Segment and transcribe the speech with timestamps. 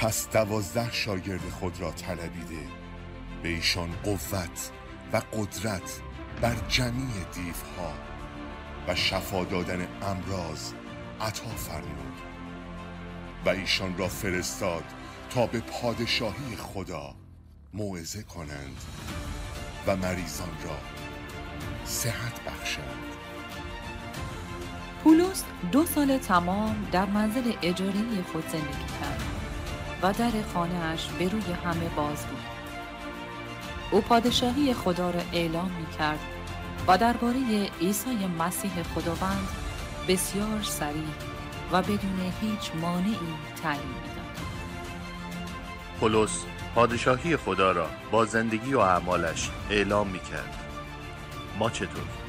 [0.00, 2.68] پس دوازده شاگرد خود را طلبیده.
[3.42, 4.70] به ایشان قوت
[5.12, 6.00] و قدرت
[6.40, 7.92] بر جمیع دیوها
[8.88, 10.72] و شفا دادن امراض
[11.20, 12.20] عطا فرمود
[13.46, 14.84] و ایشان را فرستاد
[15.30, 17.14] تا به پادشاهی خدا
[17.74, 18.76] موعظه کنند
[19.86, 20.78] و مریضان را
[21.84, 23.04] صحت بخشند.
[25.04, 29.39] پولس دو سال تمام در منزل اجاری خود زندگی کرد.
[30.02, 32.38] و در خانهاش به روی همه باز بود.
[33.90, 36.18] او پادشاهی خدا را اعلام می کرد
[36.88, 39.48] و درباره عیسی مسیح خداوند
[40.08, 41.08] بسیار سریع
[41.72, 43.16] و بدون هیچ مانعی
[43.62, 44.20] تعلیم می‌داد.
[46.00, 50.56] پولس پادشاهی خدا را با زندگی و اعمالش اعلام می کرد.
[51.58, 52.19] ما چطور؟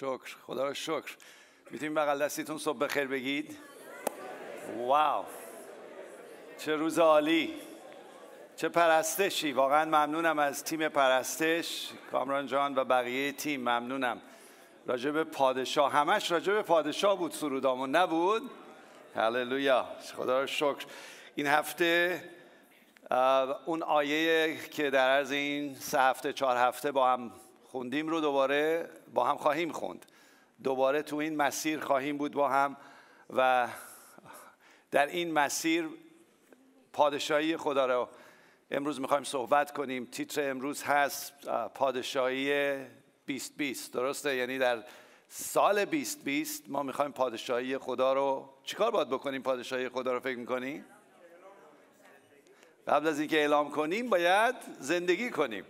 [0.00, 1.16] شکر خدا رو شکر.
[1.70, 3.56] می‌تونیم بغل دستیتون صبح بخیر بگید؟
[4.76, 5.24] واو.
[6.58, 7.54] چه روز عالی.
[8.56, 9.52] چه پرستشی.
[9.52, 13.60] واقعا ممنونم از تیم پرستش کامران جان و بقیه تیم.
[13.60, 14.20] ممنونم.
[14.86, 15.92] راجب پادشاه.
[15.92, 18.50] همش راجب پادشاه بود سرودامون نبود؟
[19.16, 19.86] هللویا.
[20.16, 20.86] خدا رو شکر.
[21.34, 22.24] این هفته
[23.66, 27.32] اون آیه که در عرض این سه هفته چهار هفته با هم
[27.70, 30.06] خوندیم رو دوباره با هم خواهیم خوند.
[30.64, 32.76] دوباره تو این مسیر خواهیم بود با هم
[33.36, 33.68] و
[34.90, 35.88] در این مسیر
[36.92, 38.08] پادشاهی خدا رو
[38.70, 40.04] امروز می‌خوایم صحبت کنیم.
[40.04, 41.32] تیتر امروز هست
[41.74, 42.76] پادشاهی
[43.26, 44.84] 2020 درسته؟ یعنی در
[45.28, 50.84] سال 2020 ما می‌خوایم پادشاهی خدا رو چیکار باید بکنیم؟ پادشاهی خدا رو فکر می‌کنیم
[52.88, 55.64] قبل از اینکه اعلام کنیم باید زندگی کنیم.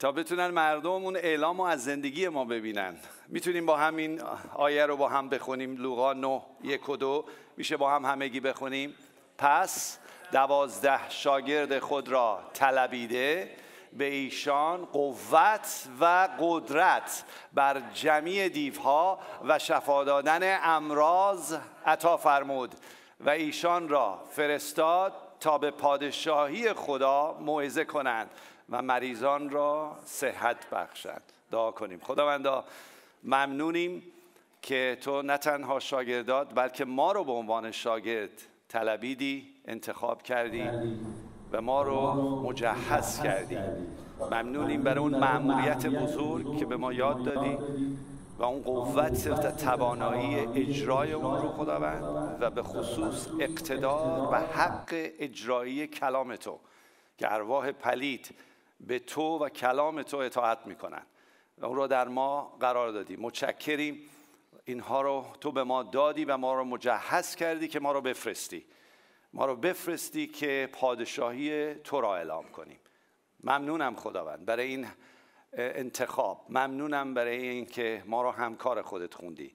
[0.00, 2.96] تا بتونن مردم اون اعلام رو از زندگی ما ببینن.
[3.28, 4.22] می‌تونیم با همین
[4.54, 5.76] آیه رو با هم بخونیم.
[5.76, 7.24] لوقا 9 یک و دو.
[7.56, 8.94] میشه با هم همگی بخونیم.
[9.38, 9.98] پس
[10.32, 13.50] دوازده شاگرد خود را طلبیده.
[13.92, 21.56] به ایشان قوت و قدرت بر جمعی دیوها و شفا دادن امراض
[21.86, 22.74] عطا فرمود
[23.20, 28.30] و ایشان را فرستاد تا به پادشاهی خدا موعظه کنند.
[28.70, 32.00] و مریضان را صحت بخشند دعا کنیم.
[32.02, 32.64] خداوندا
[33.24, 34.02] ممنونیم
[34.62, 38.30] که تو نه تنها شاگردات بلکه ما رو به عنوان شاگرد
[38.68, 40.70] طلبیدی انتخاب کردی
[41.52, 43.58] و ما رو مجهز کردی.
[44.30, 47.58] ممنونیم برای اون معمولیت بزرگ که به ما یاد دادی
[48.38, 54.94] و اون قوت و توانایی اجرای اون رو خداوند و به خصوص اقتدار و حق
[55.18, 56.58] اجرایی کلام تو
[57.18, 58.34] که ارواح پلید
[58.80, 61.02] به تو و کلام تو اطاعت می‌کنن.
[61.58, 63.16] و اون رو در ما قرار دادی.
[63.16, 64.08] متشکریم.
[64.64, 68.64] اینها رو تو به ما دادی و ما رو مجهز کردی که ما رو بفرستی.
[69.32, 72.78] ما رو بفرستی که پادشاهی تو را اعلام کنیم.
[73.44, 74.86] ممنونم خداوند برای این
[75.52, 76.46] انتخاب.
[76.48, 79.52] ممنونم برای اینکه ما رو همکار خودت خوندی.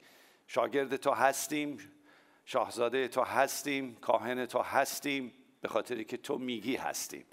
[0.48, 1.92] شاگرد تو هستیم
[2.46, 7.26] شاهزاده تو هستیم کاهن تو هستیم به خاطری که تو میگی هستیم.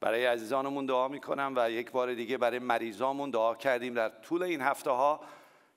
[0.00, 4.60] برای عزیزانمون دعا می‌کنم و یک بار دیگه برای مریضامون دعا کردیم در طول این
[4.60, 5.20] هفته ها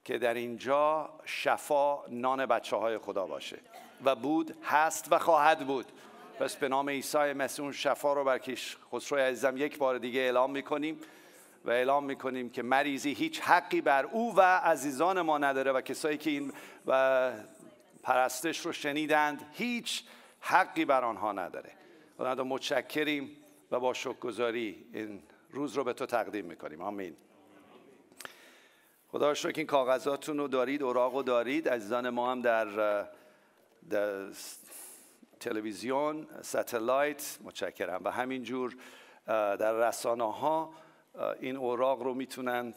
[0.05, 3.57] که در اینجا شفا نان بچه های خدا باشه.
[4.05, 5.85] و بود هست و خواهد بود.
[6.39, 8.41] پس به نام عیسی مسیح اون شفا رو بر
[8.93, 10.99] خسرو عزیزم یک بار دیگه اعلام می‌کنیم
[11.65, 16.17] و اعلام می‌کنیم که مریضی هیچ حقی بر او و عزیزان ما نداره و کسایی
[16.17, 16.53] که این
[16.87, 17.31] و
[18.03, 20.03] پرستش رو شنیدند هیچ
[20.39, 21.71] حقی بر آنها نداره.
[22.17, 23.38] خدا متشکریم.
[23.71, 26.81] و با شکرگزاری این روز رو به تو تقدیم می‌کنیم.
[26.81, 27.15] آمین.
[29.07, 31.69] خدا شکر این کاغذاتون رو دارید اوراق رو دارید.
[31.69, 32.65] عزیزان ما هم در,
[33.89, 34.27] در
[35.39, 38.01] تلویزیون satellite متشکرم.
[38.03, 38.75] و همینجور
[39.25, 40.73] در رسانه ها
[41.39, 42.73] این اوراق رو می‌تونن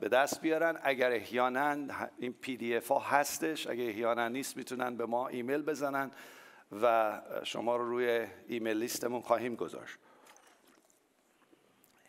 [0.00, 0.78] به دست بیارن.
[0.82, 1.76] اگر احیانا
[2.18, 6.10] این PDF ها هستش اگر احیانا نیست می‌تونن به ما ایمیل بزنن
[6.82, 9.98] و شما رو روی email list مون خواهیم گذاشت.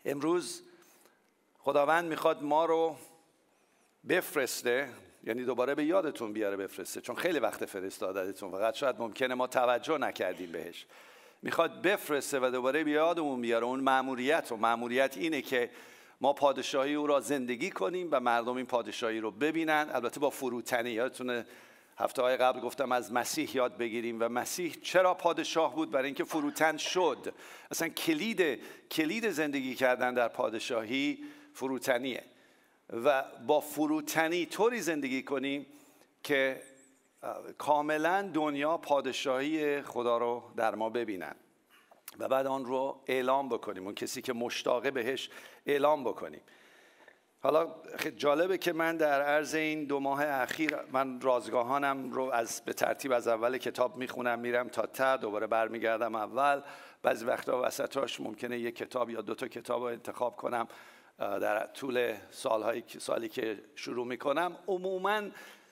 [0.04, 0.62] امروز
[1.58, 2.96] خداوند می‌خواد ما رو
[4.08, 4.88] بفرسته
[5.24, 9.98] یعنی دوباره به یادتون بیاره بفرسته چون خیلی وقت فرستادتون فقط شاید ممکنه ما توجه
[9.98, 10.86] نکردیم بهش.
[11.42, 13.64] می‌خواد بفرسته و دوباره به یادمون بیاره.
[13.64, 15.70] اون معمولیت و معمولیت اینه که
[16.20, 19.90] ما پادشاهی او را زندگی کنیم و مردم این پادشاهی رو ببینن.
[19.92, 21.46] البته با فروتنی یادتونه
[21.98, 26.24] هفته های قبل گفتم از مسیح یاد بگیریم و مسیح چرا پادشاه بود؟ برای اینکه
[26.24, 27.34] فروتن شد.
[27.70, 28.60] اصلا کلید
[28.90, 31.18] کلید زندگی کردن در پادشاهی
[31.54, 32.24] فروتنیه.
[32.92, 35.66] و با فروتنی طوری زندگی کنیم
[36.22, 36.62] که
[37.58, 41.34] کاملا دنیا پادشاهی خدا رو در ما ببینن.
[42.18, 43.84] و بعد آن رو اعلام بکنیم.
[43.84, 45.30] اون کسی که مشتاقه بهش
[45.66, 46.40] اعلام بکنیم.
[47.42, 47.66] حالا
[48.16, 53.12] جالبه که من در عرض این دو ماه اخیر من رازگاهانم رو از به ترتیب
[53.12, 56.60] از اول کتاب می‌خونم میرم تا ته دوباره برمیگردم اول.
[57.02, 60.68] بعضی وقتا وسطاش ممکنه یک کتاب یا دو تا کتاب رو انتخاب کنم
[61.18, 64.56] در طول سالهایی سالی که شروع می‌کنم.
[64.68, 65.22] عموما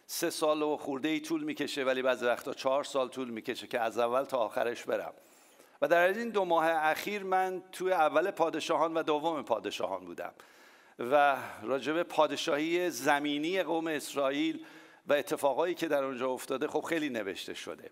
[0.06, 3.80] سه سال و خورده ای طول می‌کشه ولی بعضی وقتا چهار سال طول می‌کشه که
[3.80, 5.12] از اول تا آخرش برم.
[5.82, 10.32] و در این دو ماه اخیر من توی اول پادشاهان و دوم پادشاهان بودم.
[10.98, 14.64] و راجب پادشاهی زمینی قوم اسرائیل
[15.06, 17.90] و اتفاقایی که در اونجا افتاده خب خیلی نوشته شده.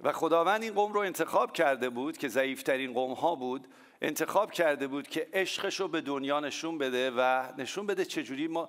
[0.00, 3.66] و خداوند این قوم رو انتخاب کرده بود که ضعیفترین قوم ها بود
[4.02, 8.68] انتخاب کرده بود که عشقش رو به دنیا نشون بده و نشون بده چجوری ما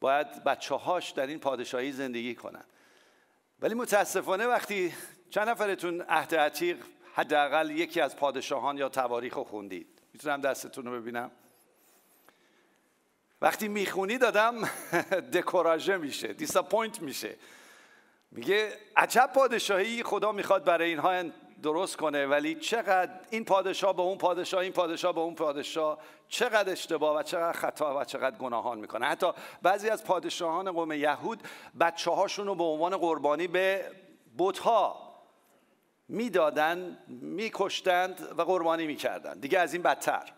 [0.00, 2.64] باید بچه هاش در این پادشاهی زندگی کنن.
[3.60, 4.94] ولی متاسفانه وقتی
[5.30, 6.76] چند نفرتون عهد عتیق
[7.14, 9.86] حداقل یکی از پادشاهان یا تواریخ رو خوندید.
[10.12, 11.30] می‌تونم دستتون رو ببینم؟
[13.42, 14.54] وقتی می‌خونی آدم
[15.34, 17.36] découragé میشه disappoint میشه.
[18.30, 21.22] میگه عجب پادشاهی خدا می‌خواد برای اینها
[21.62, 25.98] درست کنه ولی چقدر این پادشاه به اون پادشاه این پادشاه به اون پادشاه
[26.28, 29.06] چقدر اشتباه و چقدر خطا و چقدر گناهان می‌کنه.
[29.06, 29.26] حتی
[29.62, 31.42] بعضی از پادشاهان قوم یهود
[31.80, 33.90] بچه هاشون رو به عنوان قربانی به
[34.38, 35.12] بتها
[36.08, 40.32] می‌دادن میکشتند و قربانی می‌کردند دیگه از این بدتر.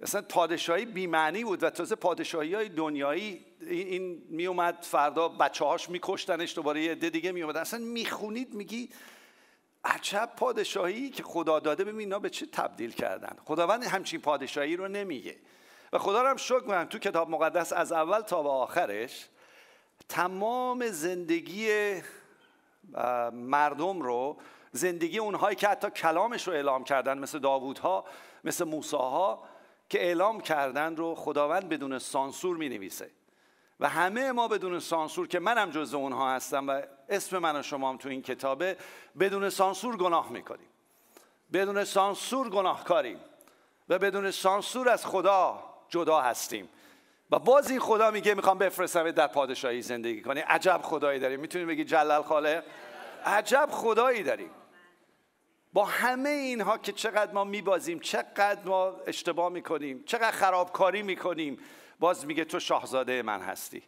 [0.00, 6.54] اصلا پادشاهی بیمعنی بود و تازه پادشاهی های دنیایی این میومد فردا بچه هاش میکشتنش
[6.54, 8.88] دوباره یه عده دیگه میومد اصلا می‌خونید میگی
[9.84, 11.84] عجب پادشاهی که خدا داده.
[11.84, 15.36] ببین اینا به چه تبدیل کردن؟ خداوند همچین پادشاهی رو نمیگه.
[15.92, 19.28] و خدا رو هم شکر می‌کنم تو کتاب مقدس از اول تا به آخرش
[20.08, 21.94] تمام زندگی
[23.32, 24.36] مردم رو
[24.72, 28.04] زندگی اونهایی که حتی کلامش رو اعلام کردن مثل داوودها
[28.44, 29.47] مثل موساها
[29.88, 33.10] که اعلام کردن رو خداوند بدون سانسور می نویسه
[33.80, 37.88] و همه ما بدون سانسور که منم جز اونها هستم و اسم من و شما
[37.88, 38.76] هم تو این کتابه
[39.20, 40.68] بدون سانسور گناه می‌کنیم.
[41.52, 43.20] بدون سانسور گناهکاریم
[43.88, 46.68] و بدون سانسور از خدا جدا هستیم.
[47.30, 50.40] و باز خدا میگه می‌خوام بفرستم در پادشاهی زندگی کنی.
[50.40, 51.40] عجب خدایی داریم.
[51.40, 52.64] می‌تونی بگی جلال خالق
[53.24, 54.50] عجب خدایی داریم.
[55.78, 61.58] با همه اینها که چقدر ما میبازیم چقدر ما اشتباه می‌کنیم چقدر خرابکاری می‌کنیم
[61.98, 63.82] باز میگه تو شاهزاده من هستی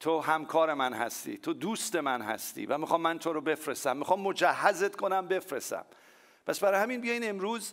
[0.00, 4.20] تو همکار من هستی تو دوست من هستی و می‌خوام من تو رو بفرستم می‌خوام
[4.20, 5.84] مجهزت کنم بفرستم.
[6.46, 7.72] پس برای همین بیاین امروز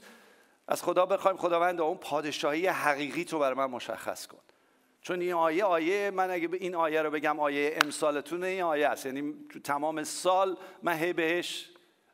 [0.67, 4.41] از خدا بخوایم خداوند اون پادشاهی حقیقی تو برای من مشخص کن.
[5.01, 9.05] چون این آیه آیه من اگه این آیه رو بگم آیه امسالتون این آیه است.
[9.05, 11.69] یعنی تو تمام سال من هی بهش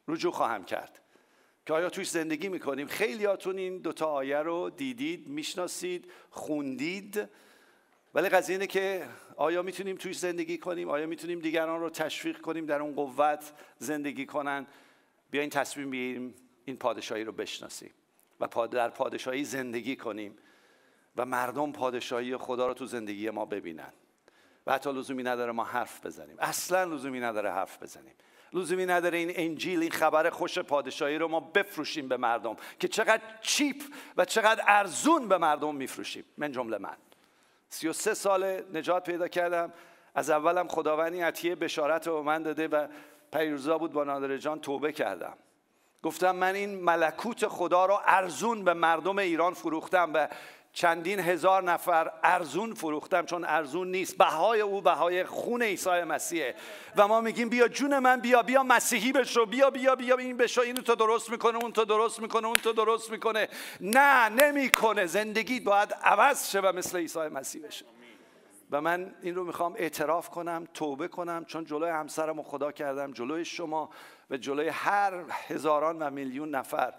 [0.07, 1.01] رجوع خواهم کرد.
[1.67, 7.29] که آیا توش زندگی می‌کنیم؟ خیلیاتون این دوتا آیه رو دیدید می‌شناسید خوندید.
[8.13, 12.65] ولی قضیه اینه که آیا می‌تونیم توش زندگی کنیم؟ آیا می‌تونیم دیگران رو تشویق کنیم
[12.65, 14.67] در اون قوت زندگی کنن؟
[15.31, 16.35] بیاین تصمیم بگیریم
[16.65, 17.91] این پادشاهی رو بشناسیم
[18.39, 20.37] و در پادشاهی زندگی کنیم
[21.15, 23.93] و مردم پادشاهی خدا رو تو زندگی ما ببینن.
[24.67, 26.35] و حتی لزومی نداره ما حرف بزنیم.
[26.39, 28.13] اصلا لزومی نداره حرف بزنیم.
[28.53, 33.21] لزومی نداره این انجیل این خبر خوش پادشاهی رو ما بفروشیم به مردم که چقدر
[33.41, 33.83] چیپ
[34.17, 36.25] و چقدر ارزون به مردم میفروشیم.
[36.37, 36.97] من جمله من.
[37.69, 39.73] سی و سه سال نجات پیدا کردم.
[40.15, 42.87] از اولم خداوندی عطیه بشارت رو من داده و
[43.33, 45.37] پیروزا بود با نادر جان توبه کردم.
[46.03, 50.27] گفتم من این ملکوت خدا رو ارزون به مردم ایران فروختم و
[50.77, 54.17] چندین هزار نفر ارزون فروختم چون ارزون نیست.
[54.17, 56.55] بهای او بهای خون عیسی مسیحه
[56.95, 60.61] و ما میگیم بیا جون من بیا بیا مسیحی بشو بیا بیا بیا این بشو
[60.61, 63.47] اینو تو درست می‌کنه اون تو درست می‌کنه اون تو درست می‌کنه.
[63.81, 65.05] نه نمی‌کنه.
[65.05, 67.85] زندگی باید عوض شه و مثل عیسی مسیح بشه.
[68.71, 73.11] و من این رو می‌خوام اعتراف کنم توبه کنم چون جلوی همسرم و خدا کردم
[73.11, 73.89] جلوی شما
[74.29, 75.13] و جلوی هر
[75.47, 76.93] هزاران و میلیون نفر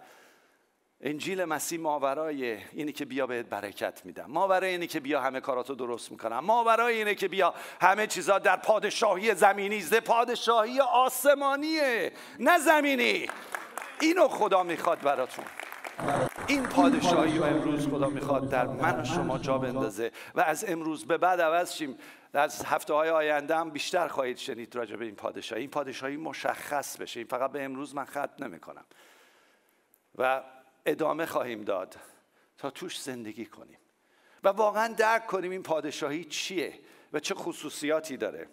[1.00, 4.26] انجیل مسیح ماورای اینه که بیا بهت برکت میدم.
[4.28, 6.38] ماورای اینه که بیا همه کاراتو درست می‌کنم.
[6.38, 13.26] ماورای اینه که بیا همه چیزا در پادشاهی زمینی زده پادشاهی آسمانیه نه زمینی.
[14.00, 15.44] اینو خدا می‌خواد براتون.
[16.46, 21.06] این پادشاهی رو امروز خدا می‌خواد در من و شما جا بندازه و از امروز
[21.06, 21.98] به بعد عوض شیم.
[22.34, 25.60] از هفته های آینده هم بیشتر خواهید شنید راجع به این پادشاهی.
[25.60, 27.20] این پادشاهی مشخص بشه.
[27.20, 28.84] این فقط به امروز من ختم نمی‌کنم.
[30.18, 30.42] و
[30.90, 31.96] ادامه خواهیم داد
[32.58, 33.78] تا توش زندگی کنیم.
[34.44, 36.78] و واقعا درک کنیم این پادشاهی چیه
[37.12, 38.48] و چه خصوصیاتی داره.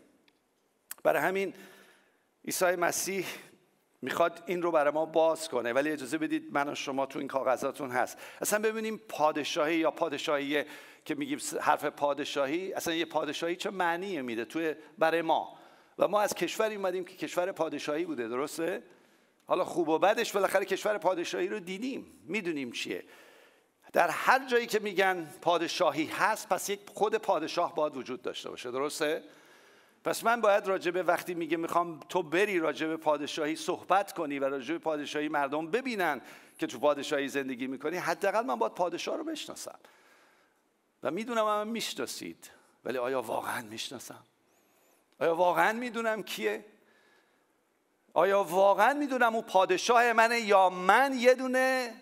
[1.03, 1.53] برای همین
[2.45, 3.25] عیسی مسیح
[4.01, 5.73] می‌خواد این رو برای ما باز کنه.
[5.73, 8.17] ولی اجازه بدید من و شما تو این کاغذاتون هست.
[8.41, 10.65] اصلا ببینیم پادشاهی یا پادشاهی
[11.05, 15.57] که میگیم حرف پادشاهی اصلا یه پادشاهی چه معنی میده توی برای ما؟
[15.99, 18.83] و ما از کشوری اومدیم که کشور پادشاهی بوده درسته؟
[19.47, 22.05] حالا خوب و بدش بالاخره کشور پادشاهی رو دیدیم.
[22.23, 23.03] می‌دونیم چیه.
[23.93, 28.71] در هر جایی که میگن پادشاهی هست پس یک خود پادشاه باید وجود داشته باشه.
[28.71, 29.23] درسته؟
[30.03, 34.77] پس من باید راجبه وقتی میگه می‌خوام تو بری راجبه پادشاهی صحبت کنی و راجبه
[34.77, 36.21] پادشاهی مردم ببینن
[36.57, 39.79] که تو پادشاهی زندگی می‌کنی حداقل من باید پادشاه رو بشناسم.
[41.03, 42.51] و می‌دونم من می‌شناسید
[42.85, 44.23] ولی آیا واقعا می‌شناسم؟
[45.19, 46.65] آیا واقعا می‌دونم کیه؟
[48.15, 51.93] آیا واقعا می‌دونم اون پادشاه منه یا من یه دونه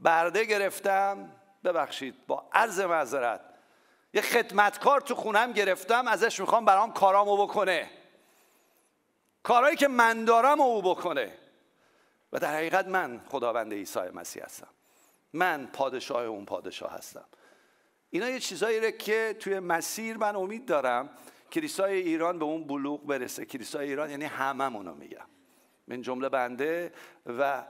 [0.00, 1.30] برده گرفتم؟
[1.64, 3.40] ببخشید با عرض معذرت.
[4.14, 7.90] یه خدمتکار تو خونم گرفتم ازش می‌خوام برام کارامو بکنه.
[9.42, 11.38] کارهایی که من دارم او بکنه.
[12.32, 14.68] و در حقیقت من خداوند عیسی مسیح هستم.
[15.32, 17.24] من پادشاه اون پادشاه هستم.
[18.10, 21.10] اینا یه چیزایی که توی مسیر من امید دارم.
[21.54, 23.44] کلیسای ایران به اون بلوغ برسه.
[23.44, 25.26] کلیسای ایران یعنی هممونو میگم.
[25.88, 26.92] من جمله بنده
[27.26, 27.64] و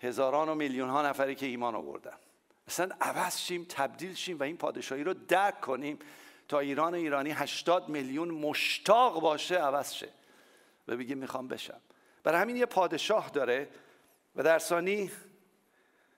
[0.00, 2.16] هزاران و میلیون ها نفری که ایمان آوردن.
[2.68, 5.98] اصلا عوض شیم تبدیل شیم و این پادشاهی رو درک کنیم
[6.48, 10.08] تا ایران ایرانی 80 میلیون مشتاق باشه عوض شه
[10.88, 11.80] و بگه می‌خوام بشم.
[12.22, 13.68] برای همین یه پادشاه داره
[14.36, 15.10] و در ثانی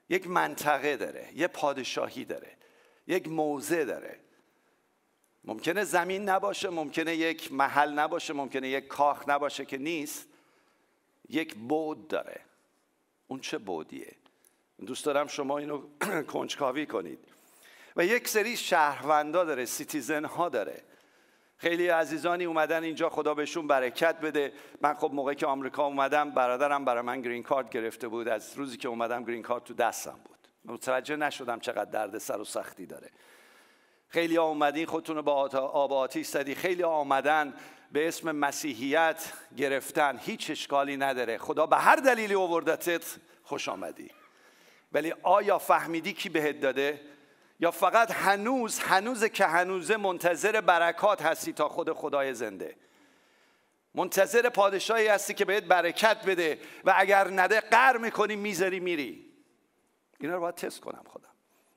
[0.09, 2.57] یک منطقه داره یه پادشاهی داره
[3.07, 4.21] یک موضع داره.
[5.45, 10.29] ممکنه زمین نباشه ممکنه یک محل نباشه ممکنه یک کاخ نباشه که نیست.
[11.29, 12.41] یک بود داره.
[13.27, 14.17] اون چه بودیه
[14.87, 15.83] دوست دارم شما اینو
[16.33, 17.19] کنجکاوی کنید.
[17.97, 20.83] و یک سری شهروندا داره citizen ها داره.
[21.57, 24.53] خیلی عزیزانی اومدن اینجا خدا بهشون برکت بده.
[24.81, 28.29] من خب موقعی که آمریکا اومدم برادرم برای من green card گرفته بود.
[28.29, 30.49] از روزی که اومدم green card تو دستم بود.
[30.65, 33.11] متوجه نشدم چقدر درد سر و سختی داره.
[34.13, 36.55] خیلی آمدین خودتون رو با آب آتیش زدی.
[36.55, 37.55] خیلی آمدن
[37.93, 40.19] به اسم مسیحیت گرفتن.
[40.19, 41.39] هیچ اشکالی نداره.
[41.39, 44.11] خدا به هر دلیلی آوردتت خوش آمدی.
[44.93, 47.01] ولی آیا فهمیدی کی بهت داده؟
[47.61, 52.77] یا فقط هنوز هنوز که هنوزه منتظر برکات هستی تا خود خدای زنده؟
[53.95, 56.59] منتظر پادشاهی هستی که بهت برکت بده.
[56.85, 59.33] و اگر نده قر می‌کنی می‌ذاری میری.
[60.21, 61.32] اینا رو باید تست کنم خودم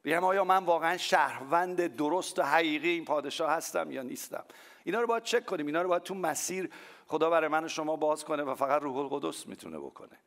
[0.06, 4.44] بگم آیا من واقعا شهروند درست و حقیقی این پادشاه هستم یا نیستم؟
[4.84, 5.66] اینا رو باید چک کنیم.
[5.66, 6.70] اینا رو باید تو مسیر
[7.08, 10.20] خدا برای من و شما باز کنه و فقط روح القدس می‌تونه بکنه.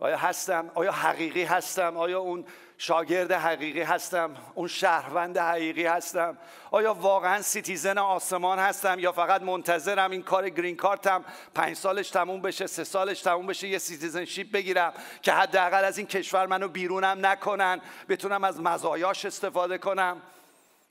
[0.00, 2.44] آیا هستم؟ آیا حقیقی هستم؟ آیا اون
[2.78, 6.38] شاگرد حقیقی هستم؟ اون شهروند حقیقی هستم؟
[6.70, 12.10] آیا واقعا citizen آسمان هستم؟ یا فقط منتظرم این کار green card م پنج سالش
[12.10, 14.92] تموم بشه سه سالش تموم بشه یه citizenship بگیرم
[15.22, 20.22] که حداقل از این کشور منو بیرونم نکنن بتونم از مزایاش استفاده کنم؟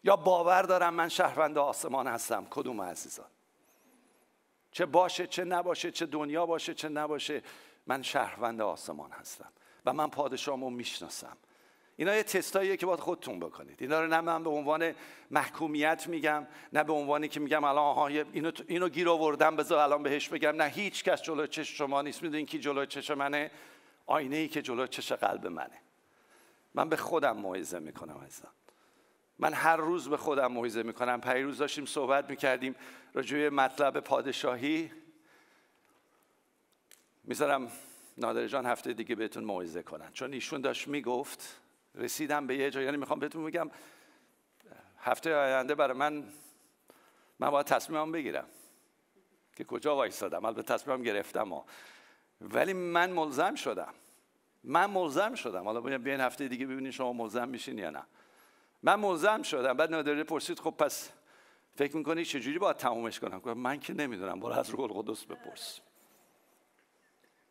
[0.04, 3.26] یا باور دارم من شهروند آسمان هستم؟ کدوم عزیزان؟
[4.72, 7.44] چه باشه چه نباشه چه دنیا باشه چه نباشه.
[7.90, 9.52] من شهروند آسمان هستم
[9.86, 11.38] و من پادشاهمو می‌شناسم.
[11.98, 13.78] اینا یه تستاییه که باید خودتون بکنید.
[13.82, 14.94] اینا رو نه من به عنوان
[15.32, 20.04] محکومیت میگم نه به عنوانی که میگم الان آها اینو, اینو گیر آوردم بذار الان
[20.04, 20.56] بهش بگم.
[20.56, 22.24] نه هیچ کس جلوی چش شما نیست.
[22.24, 23.52] می‌دونین کی جلوی چش منه؟
[24.06, 25.78] آینه ای که جلوی چش قلب منه.
[26.74, 28.52] من به خودم موعظه می‌کنم عزیزم.
[29.40, 31.22] من هر روز به خودم موعظه می‌کنم.
[31.22, 32.76] پیروز داشتیم صحبت می‌کردیم
[33.14, 34.92] راجع مطلب پادشاهی.
[37.30, 37.72] می‌ذارم
[38.18, 40.12] نادر جان هفته دیگه بهتون موعظه کنن.
[40.14, 41.62] چون ایشون داشت می‌گفت
[41.96, 43.70] رسیدم به یه جایی یعنی می‌خوام بهتون بگم
[45.00, 46.24] هفته آینده برای من
[47.40, 48.46] من باید تصمیمم بگیرم
[49.56, 50.46] که کجا وایستادم.
[50.46, 51.66] البته تصمیمم گرفتم ها.
[52.42, 53.94] ولی من ملزم شدم.
[54.64, 55.64] من ملزم شدم.
[55.64, 58.04] حالا بیاین هفته دیگه ببینید شما ملزم میشین یا نه.
[58.84, 59.74] من ملزم شدم.
[59.74, 61.10] بعد نادره پرسید خب پس
[61.76, 64.40] فکر می‌کنی چجوری باید تمومش کنم؟ من که نمی‌دونم.
[64.40, 65.80] برو از روح القدس بپرس.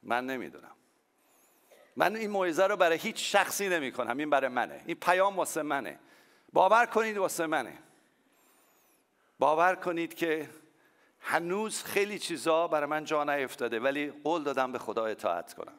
[0.03, 0.75] من نمی‌دونم.
[1.97, 4.83] من این موعظه رو برای هیچ شخصی نمی کنم این برای منه.
[4.87, 5.99] این پیام واسه منه.
[6.53, 7.79] باور کنید واسه منه.
[9.39, 10.51] باور کنید که
[11.21, 15.79] هنوز خیلی چیزا برای من جا نیفتاده ولی قول دادم به خدا اطاعت کنم.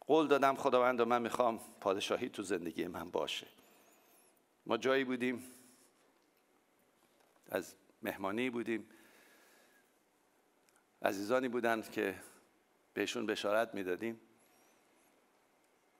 [0.00, 3.46] قول دادم خداوند و من می‌خوام پادشاهی تو زندگی من باشه.
[4.66, 5.44] ما جایی بودیم.
[7.50, 8.88] از مهمانی بودیم.
[11.02, 12.14] عزیزانی بودند که
[12.98, 14.20] بهشون بشارت می‌دادیم.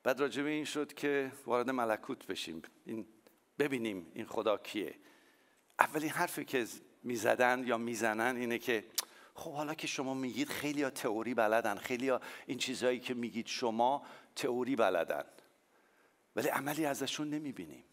[0.02, 2.62] بعد راجب این شد که وارد ملکوت بشیم.
[2.86, 3.06] این
[3.58, 4.94] ببینیم این خدا کیه.
[5.78, 6.66] اولین حرفی که
[7.02, 8.84] می‌زدن یا می‌زنن اینه که
[9.34, 11.76] خب حالا که شما میگید خیلی ها تئوری بلدن.
[11.76, 15.24] خیلی ها این چیزهایی که میگید شما تئوری بلدن.
[16.36, 17.84] ولی عملی ازشون نمی‌بینیم.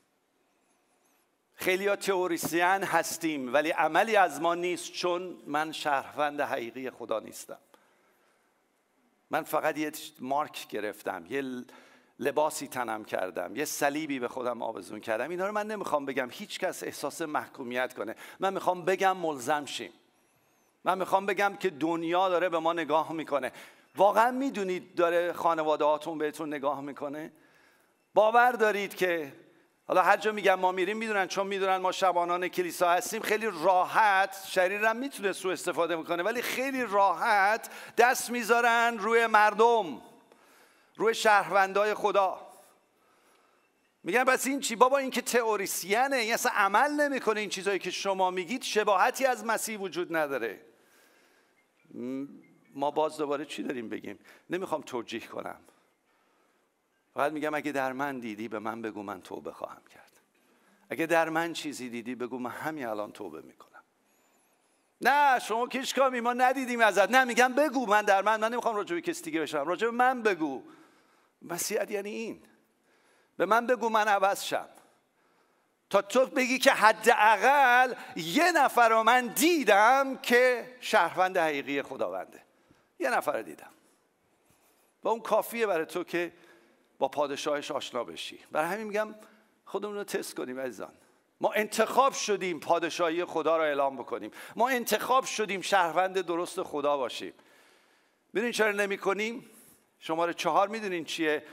[1.56, 7.60] خیلی ها تئوریسین هستیم ولی عملی از ما نیست چون من شهروند حقیقی خدا نیستم.
[9.32, 11.66] من فقط یه مارک گرفتم یه
[12.20, 15.30] لباسی تنم کردم یه صلیبی به خودم آویزون کردم.
[15.30, 18.16] اینا رو من نمی‌خوام بگم هیچ کس احساس محکومیت کنه.
[18.40, 19.92] من می‌خوام بگم ملزم شیم.
[20.84, 23.52] من می‌خوام بگم که دنیا داره به ما نگاه می‌کنه.
[23.96, 27.32] واقعا می‌دونید داره خانواده هاتون بهتون نگاه می‌کنه؟
[28.14, 29.34] باور دارید که
[29.88, 31.28] حالا هر جا میگم ما میریم می‌دونن.
[31.28, 36.86] چون می‌دونن ما شبانان کلیسا هستیم خیلی راحت شریرم می‌تونه سو استفاده می‌کنه ولی خیلی
[36.86, 40.02] راحت دست می‌ذارن روی مردم
[40.96, 42.48] روی شهروندای خدا.
[44.04, 47.92] میگن بس این چی؟ بابا این که تئوریسینه این اصلا عمل نمی‌کنه این چیزایی که
[47.92, 48.62] شما میگید.
[48.62, 50.62] شباهتی از مسیح وجود نداره.
[52.76, 55.60] ما باز دوباره چی داریم بگیم؟ نمی‌خوام توجیه کنم.
[57.16, 60.12] فقط میگم اگه در من دیدی به من بگو من توبه خواهم کرد.
[60.90, 63.84] اگه در من چیزی دیدی بگو من همین الان توبه می‌کنم.
[65.02, 67.12] نه شما کیش کامی ما ندیدیم ازت.
[67.12, 69.92] نه میگم بگو من در من من نمی‌خوام راجع به کسی دیگه بشم راجع به
[69.92, 70.64] من بگو.
[71.42, 72.42] مسیحیت یعنی این.
[73.38, 74.70] به من بگو من عوض شم.
[75.90, 82.42] تا تو بگی که حداقل یه نفر رو من دیدم که شهروند حقیقی خداونده.
[83.00, 83.72] یه نفر دیدم.
[85.04, 86.34] و اون کافیه برای تو که
[87.00, 88.40] با پادشاهش آشنا بشی.
[88.52, 89.16] برای همین میگم
[89.66, 90.92] خودمون رو تست کنیم عزیزان.
[91.42, 94.32] ما انتخاب شدیم پادشاهی خدا را اعلام بکنیم.
[94.56, 97.34] ما انتخاب شدیم شهروند درست خدا باشیم.
[98.34, 99.50] ببینید چرا نمی کنیم؟
[100.00, 101.44] شماره چهار می‌دونین چیه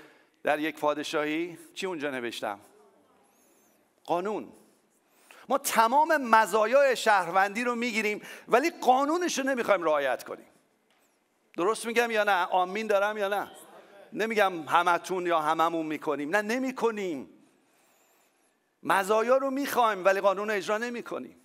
[0.43, 2.61] در یک پادشاهی؟ چی اونجا نوشتم؟
[4.05, 4.49] قانون.
[5.49, 10.47] ما تمام مزایای شهروندی رو می‌گیریم ولی قانونش رو نمی‌خوایم رعایت کنیم.
[11.57, 13.51] درست میگم یا نه؟ آمین دارم یا نه؟
[14.13, 16.37] نمیگم همتون یا هممون می‌کنیم.
[16.37, 17.29] نه نمی‌کنیم.
[18.83, 21.37] مزایا رو می‌خوایم ولی قانون رو اجرا نمی‌کنیم.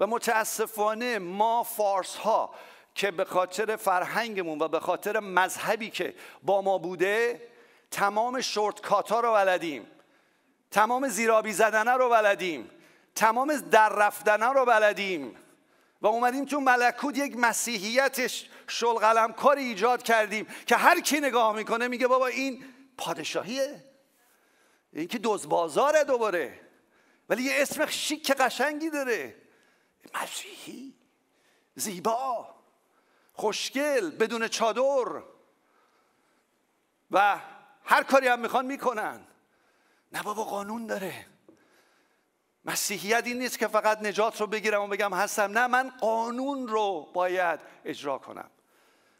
[0.00, 2.54] و متاسفانه ما فارس ها
[2.94, 7.42] که به خاطر فرهنگمون و به خاطر مذهبی که با ما بوده
[7.90, 9.86] تمام شورتکات ها رو بلدیم.
[10.70, 12.70] تمام زیرابی زدنه رو بلدیم.
[13.14, 15.36] تمام در رفتنه رو بلدیم.
[16.00, 18.26] و اومدیم تو ملکوت یک مسیحیت
[18.68, 22.64] شلقلم کاری ایجاد کردیم که هر کی نگاه می‌کنه میگه بابا این
[22.98, 23.84] پادشاهیه.
[24.92, 26.60] این که دوز بازاره دوباره.
[27.28, 29.36] ولی یه اسم شیک قشنگی داره.
[30.14, 30.94] مسیحی.
[31.74, 32.54] زیبا.
[33.32, 35.22] خوشگل بدون چادر.
[37.10, 37.40] و
[37.84, 39.26] هر کاری هم می‌خوان می‌کنن.
[40.12, 41.26] نه بابا قانون داره.
[42.66, 45.58] مسیحیت این نیست که فقط نجات رو بگیرم و بگم هستم.
[45.58, 48.50] نه من قانون رو باید اجرا کنم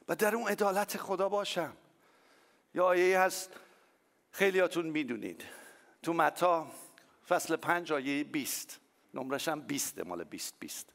[0.08, 1.76] و در اون عدالت خدا باشم.
[2.74, 3.50] یا آیه هست
[4.30, 5.44] خیلیاتون می‌دونید.
[6.02, 6.66] تو متا
[7.28, 8.80] فصل پنج آیه بیست.
[9.14, 10.92] نمرش هم بیسته مال بیست بیست.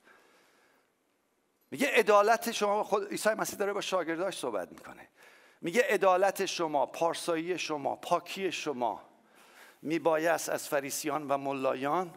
[1.72, 5.08] میگه عدالت شما خود عیسی مسیح داره با شاگرداش صحبت می‌کنه.
[5.62, 9.02] میگه عدالت شما پارسایی شما پاکی شما
[9.82, 12.14] میبایست از فریسیان و ملایان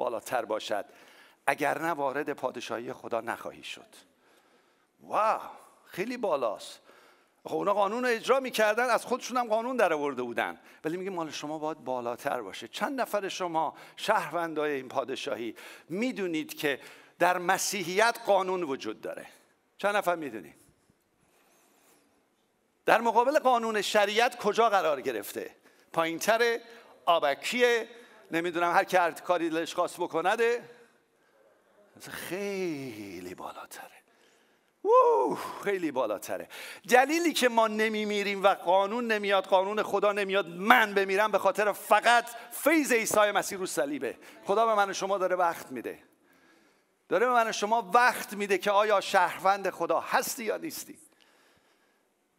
[0.00, 0.84] بالاتر باشد.
[1.46, 3.86] اگر نه وارد پادشاهی خدا نخواهی شد.
[5.00, 5.40] واو
[5.84, 6.80] خیلی بالاست.
[7.44, 10.58] خب اونا قانون رو اجرا می‌کردن از خودشون هم قانون در آورده بودن.
[10.84, 12.68] ولی میگه مال شما باید بالاتر باشه.
[12.68, 15.54] چند نفر شما شهروندای این پادشاهی
[15.88, 16.80] می‌دونید که
[17.18, 19.26] در مسیحیت قانون وجود داره.
[19.78, 20.54] چند نفر می‌دونید
[22.86, 25.56] در مقابل قانون شریعت کجا قرار گرفته؟
[25.92, 26.58] پایینتر
[27.06, 27.88] آبکیه
[28.30, 30.64] نمی‌دونم هر که کاری دلش خواست بکنده
[32.10, 34.00] خیلی بالاتره.
[35.64, 36.48] خیلی بالاتره.
[36.88, 42.26] دلیلی که ما نمیمیریم و قانون نمیاد قانون خدا نمیاد من بمیرم به خاطر فقط
[42.50, 45.98] فیض عیسی مسیح رو صلیبه خدا به من و شما داره وقت میده.
[47.08, 50.98] داره به من و شما وقت میده که آیا شهروند خدا هستی یا نیستی.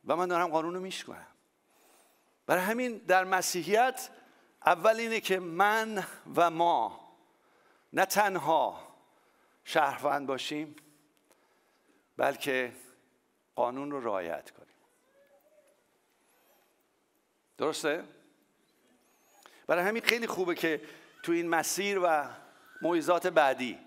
[0.08, 1.27] و من دارم قانون رو میشکنم.
[2.47, 4.10] برای همین در مسیحیت
[4.65, 6.04] اول اینه که من
[6.36, 7.00] و ما
[7.93, 8.88] نه تنها
[9.63, 10.76] شهروند باشیم
[12.17, 12.74] بلکه
[13.56, 14.67] قانون رو رعایت کنیم.
[17.58, 18.04] درسته؟
[19.67, 20.82] برای همین خیلی خوبه که
[21.24, 22.30] تو این مسیر و
[22.82, 23.80] موعظات بعدی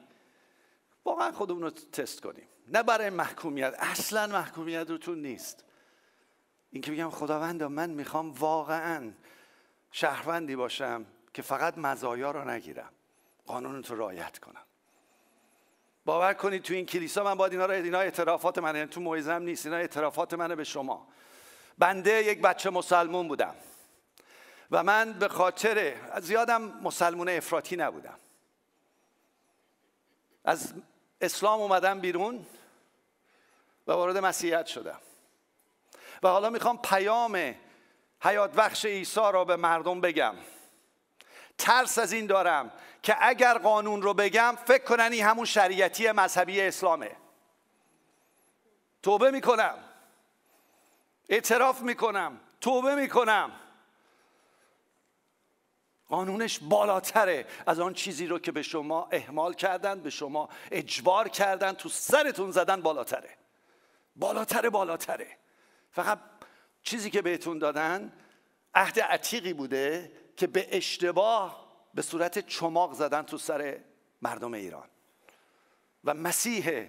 [1.04, 2.48] واقعا خودمون رو تست کنیم.
[2.68, 5.64] نه برای محکومیت اصلا محکومیت رو تو نیست.
[6.70, 9.12] اینکه بگم خداوندا من می‌خوام واقعا
[9.96, 12.90] شهروندی باشم که فقط مزایا رو نگیرم.
[13.46, 14.62] قانون رو رعایت کنم.
[16.04, 19.42] باور کنید تو این کلیسا من باید اینا رو اینا اعترافات من یعنی تو موعظه‌ام
[19.42, 19.66] نیست.
[19.66, 21.08] اینا اعترافات منه به شما.
[21.78, 23.54] بنده یک بچه مسلمون بودم.
[24.70, 28.18] و من به خاطر زیادم مسلمون افراطی نبودم.
[30.44, 30.74] از
[31.20, 32.46] اسلام اومدم بیرون
[33.86, 35.00] و وارد مسیحیت شدم.
[36.22, 37.54] و حالا می‌خوام پیام
[38.24, 40.34] حیات بخش عیسی را به مردم بگم.
[41.58, 46.60] ترس از این دارم که اگر قانون رو بگم فکر کنن این همون شریعتی مذهبی
[46.60, 47.16] اسلامه.
[49.02, 49.78] توبه می‌کنم.
[51.28, 52.40] اعتراف می‌کنم.
[52.60, 53.52] توبه می‌کنم.
[56.08, 61.72] قانونش بالاتره از آن چیزی رو که به شما احمال کردن به شما اجبار کردن
[61.72, 63.30] تو سرتون زدن بالاتره.
[64.16, 65.38] بالاتره بالاتره.
[65.90, 66.18] فقط
[66.84, 68.12] چیزی که بهتون دادن
[68.74, 73.80] عهد عتیقی بوده که به اشتباه به صورت چماق زدن تو سر
[74.22, 74.88] مردم ایران.
[76.04, 76.86] و مسیح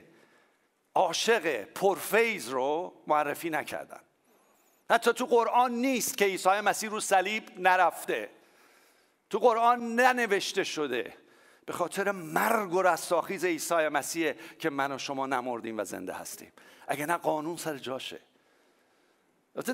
[0.95, 4.01] عاشق پرفیز رو معرفی نکردن.
[4.89, 8.29] حتی تو قرآن نیست که عیسی مسیح رو صلیب نرفته.
[9.29, 11.13] تو قرآن ننوشته شده.
[11.65, 16.51] به خاطر مرگ و رستاخیز عیسی مسیح که من و شما نمردیم و زنده هستیم.
[16.87, 18.19] اگه نه قانون سر جاشه.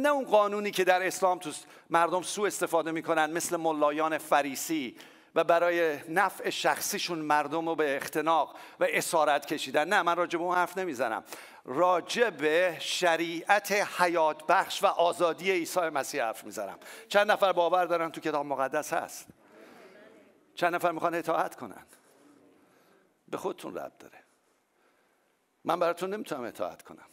[0.02, 1.52] نه اون قانونی که در اسلام تو
[1.90, 4.98] مردم سو استفاده می‌کنن مثل ملایان فریسی
[5.36, 9.88] و برای نفع شخصیشون مردم رو به اختناق و اسارت کشیدن.
[9.88, 11.24] نه من راجع به اون حرف نمی‌زنم.
[11.66, 16.78] راجع به شریعت حیات بخش و آزادی عیسی مسیح حرف می‌زنم.
[17.08, 19.28] چند نفر باور دارن تو کتاب مقدس هست؟
[20.56, 21.86] چند نفر می‌خوان اطاعت کنن؟
[23.28, 24.24] به خودتون رد داره.
[25.66, 27.06] من براتون نمی‌تونم اطاعت کنم.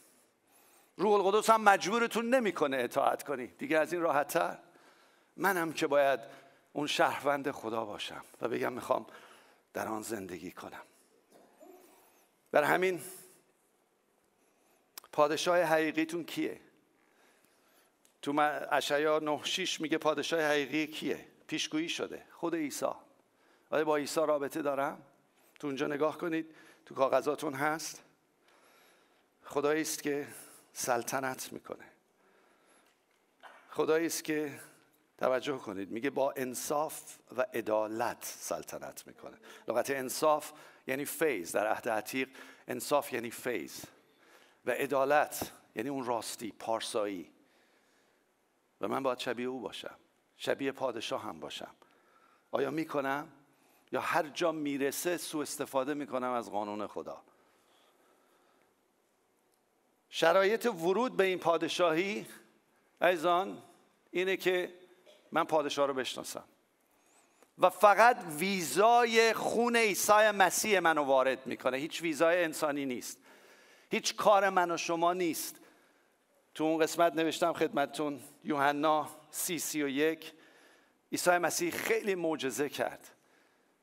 [0.99, 3.47] روح القدس هم مجبورتون نمی‌کنه اطاعت کنی.
[3.47, 4.59] دیگه از این راحتتر.
[5.37, 6.21] منم که باید
[6.73, 9.07] اون شهروند خدا باشم و بگم می‌خوام
[9.73, 10.83] در آن زندگی کنم.
[12.53, 13.01] بر همین
[15.13, 16.61] پادشاه حقیقیتون کیه؟
[18.23, 18.35] تو
[18.71, 22.25] اشعیا 9 6 میگه پادشاه حقیقی کیه؟ پیشگویی شده.
[22.31, 22.87] خود عیسی.
[23.71, 25.03] آیا با عیسی رابطه دارم؟
[25.59, 26.55] تو اونجا نگاه کنید.
[26.87, 28.03] تو کاغذاتون هست.
[29.45, 30.27] خدایی است که
[30.79, 31.85] سلطنت می‌کنه.
[33.71, 34.61] خدایی است که
[35.19, 39.38] توجه کنید میگه با انصاف و عدالت سلطنت می‌کنه.
[39.69, 40.53] لغت انصاف
[40.87, 42.29] یعنی فیض در عهد عتیق
[42.69, 43.85] انصاف یعنی فیض
[44.64, 47.33] و عدالت یعنی اون راستی پارسایی.
[48.81, 49.97] و من باید شبیه او باشم
[50.37, 51.75] شبیه پادشاه هم باشم.
[52.51, 53.29] آیا می‌کنم؟
[53.93, 57.23] یا هر جا می‌رسه سو استفاده می‌کنم از قانون خدا.
[60.11, 62.27] شرایط ورود به این پادشاهی
[63.03, 63.62] ایزان
[64.11, 64.75] اینه که
[65.33, 66.44] من پادشاه رو بشناسم.
[67.59, 71.77] و فقط ویزای خون عیسی مسیح منو وارد می‌کنه.
[71.77, 73.18] هیچ ویزای انسانی نیست.
[73.90, 75.57] هیچ کار من و شما نیست.
[76.55, 80.33] تو اون قسمت نوشتم خدمتتون یوحنا سی سی و یک.
[81.12, 83.09] عیسی مسیح خیلی معجزه کرد.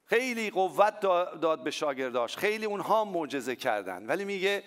[0.05, 2.37] خیلی قوت داد به شاگرداش.
[2.37, 4.05] خیلی اونها معجزه کردن.
[4.05, 4.63] ولی میگه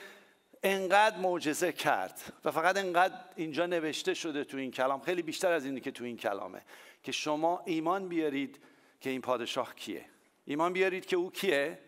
[0.62, 5.64] انقدر معجزه کرد و فقط انقدر اینجا نوشته شده تو این کلام خیلی بیشتر از
[5.64, 6.62] اینی که تو این کلامه
[7.02, 8.58] که شما ایمان بیارید
[9.00, 10.04] که این پادشاه کیه.
[10.44, 11.78] ایمان بیارید که او کیه؟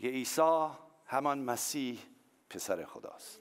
[0.00, 0.66] یه عیسی
[1.06, 1.98] همان مسیح
[2.50, 3.40] پسر خداست.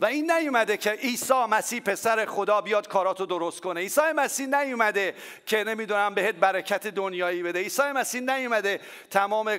[0.00, 3.80] و این نیومده که عیسی مسیح پسر خدا بیاد کاراتو درست کنه.
[3.80, 5.14] عیسی مسیح نیومده
[5.46, 7.58] که نمی‌دونم بهت برکت دنیایی بده.
[7.58, 9.58] عیسی مسیح نیومده تمام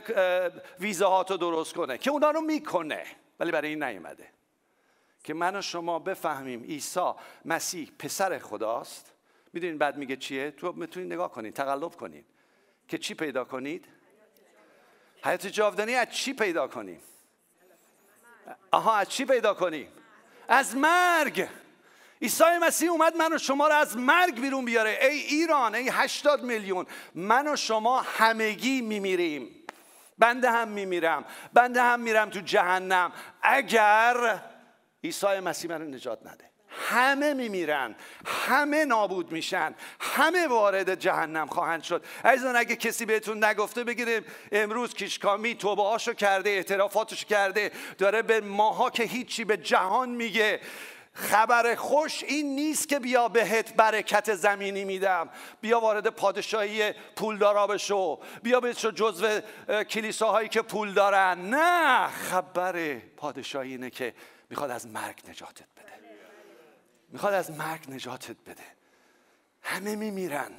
[0.80, 3.04] ویزاهاتو درست کنه که اونا رو می‌کنه.
[3.44, 4.30] ولی برای این نیومده.
[5.24, 7.12] که من و شما بفهمیم عیسی
[7.46, 9.14] مسیح پسر خداست.
[9.54, 12.26] می‌دونین بعد میگه چیه؟ تو می‌تونید نگاه کنید تقلب کنید
[12.88, 13.88] که چی پیدا کنید؟
[15.26, 17.00] حیات جاودانی از چی پیدا کنیم؟
[18.72, 19.88] آها از چی پیدا کنیم؟
[20.48, 21.48] از مرگ.
[22.22, 25.00] عیسی مسیح اومد من و شما رو از مرگ بیرون بیاره.
[25.02, 26.86] ای ایران ای هشتاد میلیون.
[27.16, 29.63] من و شما همگی میمیریم.
[30.18, 33.12] بنده هم میمیرم بنده هم میرم تو جهنم.
[33.42, 34.42] اگر
[35.04, 36.54] عیسی مسیح من نجات نده.
[36.90, 37.96] همه میمیرن
[38.26, 42.06] همه نابود میشن همه وارد جهنم خواهند شد.
[42.26, 48.42] عزیزان اگه کسی بهتون نگفته بگیریم امروز کیشکامی توبه هاشو کرده اعترافاتش کرده داره به
[48.42, 50.60] ماها که هیچی به جهان میگه.
[51.14, 55.30] خبر خوش این نیست که بیا بهت برکت زمینی میدم.
[55.62, 58.20] بیا وارد پادشاهی پولدارا بشو.
[58.44, 59.40] بیا بشو جزو
[59.90, 61.50] کلیساهایی که پول دارن.
[61.50, 64.14] نه خبر پادشاهی اینه که
[64.50, 65.94] می‌خواد از مرگ نجاتت بده.
[67.10, 68.64] می‌خواد از مرگ نجاتت بده.
[69.62, 70.52] همه میمیرن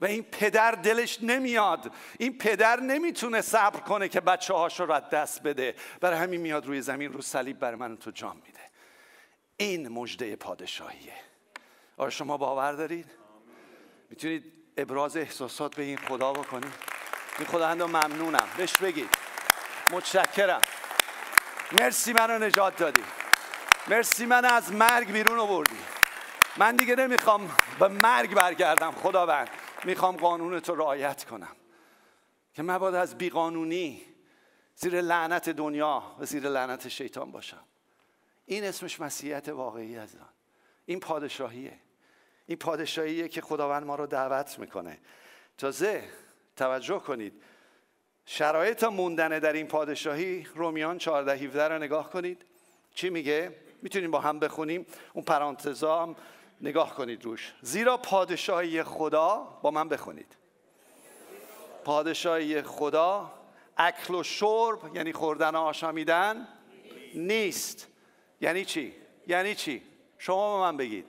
[0.00, 1.92] و این پدر دلش نمیاد.
[2.18, 5.74] این پدر نمی‌تونه صبر کنه که بچه هاش رو دست بده.
[6.00, 8.71] برای همین میاد روی زمین رو صلیب بر من تو جام میده.
[9.56, 11.14] این مجده پادشاهیه.
[11.96, 13.10] آیا شما باور دارید؟
[14.10, 16.74] می‌تونید ابراز احساسات به این خدا بکنید؟
[17.38, 18.48] این خدا ممنونم.
[18.56, 19.08] بهش بگید.
[19.90, 20.62] متشکرم.
[21.72, 23.02] مرسی منو نجات دادی.
[23.88, 25.78] مرسی من از مرگ بیرون آوردی.
[26.56, 29.50] من دیگه نمی‌خوام به مرگ برگردم خداوند.
[29.84, 31.56] می‌خوام قانون تو رعایت کنم.
[32.54, 34.02] که مبادا از بیقانونی
[34.74, 37.64] زیر لعنت دنیا و زیر لعنت شیطان باشم.
[38.46, 40.28] این اسمش مسیحیت واقعی از آن
[40.86, 41.78] این پادشاهیه.
[42.46, 44.98] این پادشاهیه که خداوند ما رو دعوت می‌کنه.
[45.58, 46.04] تازه
[46.56, 47.42] توجه کنید.
[48.26, 52.44] شرایط موندن در این پادشاهی رومیان 14 17 رو نگاه کنید.
[52.94, 54.86] چی میگه؟ می‌تونیم با هم بخونیم.
[55.12, 56.16] اون پرانتزا هم
[56.60, 57.52] نگاه کنید روش.
[57.62, 60.36] زیرا پادشاهی خدا با من بخونید.
[61.84, 63.32] پادشاهی خدا
[63.76, 66.48] اکل و شرب یعنی خوردن و آشامیدن
[67.14, 67.88] نیست.
[68.42, 68.94] یعنی چی؟
[69.26, 69.82] یعنی چی؟
[70.18, 71.06] شما به من بگید.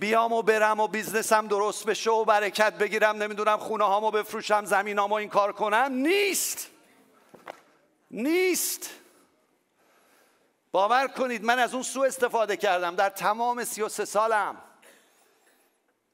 [0.00, 4.98] بیام و برم و بیزنسم درست بشه و برکت بگیرم نمی‌دونم خونه هامو بفروشم زمین
[4.98, 5.92] هامو این کار کنم.
[5.92, 6.70] نیست.
[8.10, 8.90] نیست.
[10.72, 12.96] باور کنید من از اون سو استفاده کردم.
[12.96, 14.56] در تمام سی و سه سالم.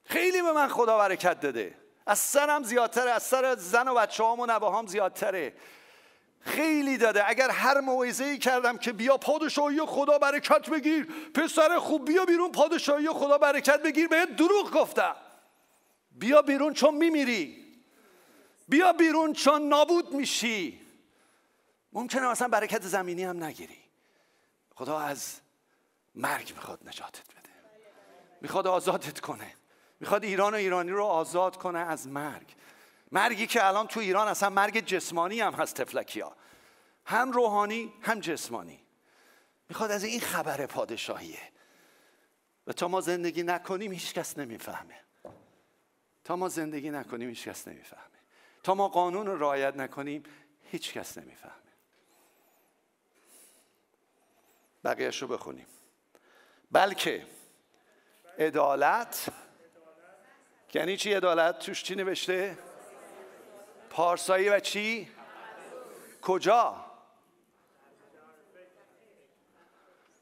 [0.04, 1.74] خیلی به من خدا برکت داده.
[2.06, 5.52] از سرم زیادتره از سر زن و بچه هم و نباهام زیادتره.
[6.40, 7.29] خیلی داده.
[7.29, 11.05] اگر هر موعظه ای کردم که بیا پادشاهی خدا برکت بگیر.
[11.35, 14.09] پسر خوب بیا بیرون پادشاهی خدا برکت بگیر.
[14.09, 15.16] بهت دروغ گفتم.
[16.11, 17.66] بیا بیرون چون میمیری.
[18.68, 20.81] بیا بیرون چون نابود میشی.
[21.92, 23.79] ممکنه اصلا برکت زمینی هم نگیری.
[24.74, 25.40] خدا از
[26.14, 27.50] مرگ می‌خواد نجاتت بده.
[28.40, 29.55] می‌خواد آزادت کنه.
[30.00, 32.55] می‌خواد ایران و ایرانی رو آزاد کنه از مرگ.
[33.12, 36.36] مرگی که الان تو ایران اصلا مرگ جسمانی هم هست تفلکیا
[37.04, 38.84] هم روحانی هم جسمانی.
[39.68, 41.38] می‌خواد از این خبر پادشاهیه.
[42.66, 45.00] و تا ما زندگی نکنیم هیچ کس نمی‌فهمه.
[46.24, 48.18] تا ما زندگی نکنیم هیچ کس نمی‌فهمه.
[48.62, 50.22] تا ما قانون رو رعایت نکنیم
[50.70, 51.54] هیچ کس نمی‌فهمه.
[54.84, 55.66] بقیهش رو بخونیم.
[56.70, 57.26] بلکه
[58.38, 59.28] عدالت
[60.74, 62.58] یعنی چی عدالت؟ توش چی نوشته؟
[63.90, 65.09] پارسایی و چی؟
[66.22, 66.85] کجا؟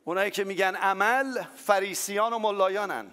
[0.04, 3.10] اونایی که میگن عمل فریسیان و ملایانن.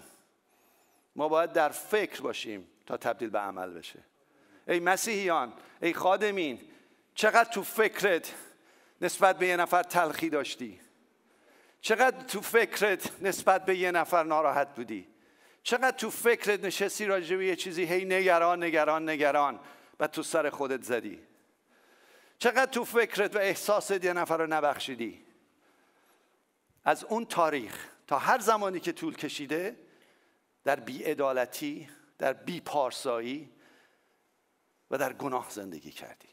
[1.16, 3.98] ما باید در فکر باشیم تا تبدیل به عمل بشه.
[4.68, 6.60] ای مسیحیان ای خادمین
[7.14, 8.34] چقدر تو فکرت
[9.00, 10.80] نسبت به یه نفر تلخی داشتی؟
[11.80, 15.08] چقدر تو فکرت نسبت به یه نفر ناراحت بودی؟
[15.62, 19.60] چقدر تو فکرت نشستی راجع به یه چیزی هی نگران نگران نگران؟
[20.00, 21.22] و تو سر خودت زدی.
[22.38, 25.24] چقدر تو فکرت و احساست یه نفر رو نبخشیدی؟
[26.84, 29.76] از اون تاریخ تا هر زمانی که طول کشیده
[30.64, 33.52] در بیعدالتی در بیپارسایی
[34.90, 36.28] و در گناه زندگی کردی.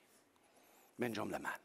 [1.00, 1.56] من جمله من.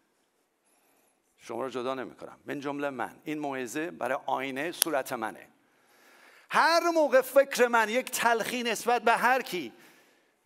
[1.39, 3.21] شما رو جدا نمی کنم من جمله من.
[3.25, 5.49] این موعظه برای آینه صورت منه.
[6.51, 9.73] هر موقع فکر من یک تلخی نسبت به هر کی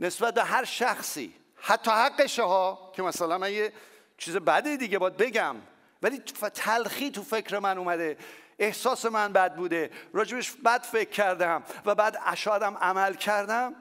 [0.01, 1.35] نسبت به هر شخصی
[1.65, 3.73] حتی حقشه ها که مثلا من یه
[4.19, 5.57] چیز بده دیگه باید بگم.
[6.03, 6.19] ولی
[6.55, 8.17] تلخی تو فکر من اومده.
[8.59, 9.91] احساس من بد بوده.
[10.13, 13.75] راجبش بد فکر کردم و بعد اشادم عمل کردم.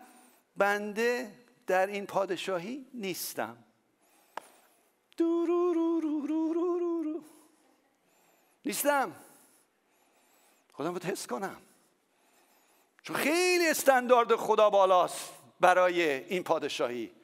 [0.58, 1.32] بنده
[1.68, 3.58] در این پادشاهی نیستم.
[8.66, 9.12] نیستم.
[10.74, 11.58] خودم باید حس کنم.
[13.04, 17.21] چون خیلی استاندارد خدا بالاست برای این پادشاهی.